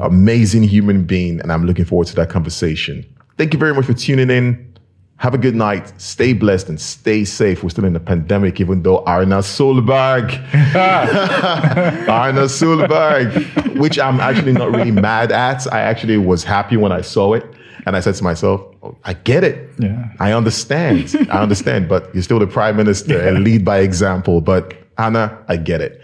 [0.00, 1.40] Amazing human being.
[1.40, 3.04] And I'm looking forward to that conversation.
[3.36, 4.72] Thank you very much for tuning in.
[5.18, 6.00] Have a good night.
[6.00, 7.62] Stay blessed and stay safe.
[7.62, 10.32] We're still in a pandemic, even though Erna Solberg,
[10.74, 15.72] Erna Solberg, which I'm actually not really mad at.
[15.72, 17.46] I actually was happy when I saw it.
[17.86, 19.70] And I said to myself, oh, I get it.
[19.78, 20.08] Yeah.
[20.18, 21.14] I understand.
[21.30, 24.40] I understand, but you're still the prime minister and lead by example.
[24.40, 26.00] But Anna, I get it.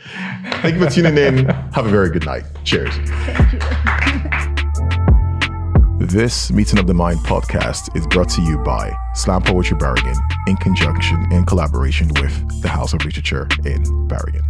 [0.63, 1.47] Thank you for tuning in.
[1.47, 2.45] Have a very good night.
[2.65, 2.95] Cheers.
[6.01, 10.57] This Meeting of the Mind podcast is brought to you by Slam Poetry Bergen in
[10.57, 14.50] conjunction in collaboration with the House of Literature in Bergen.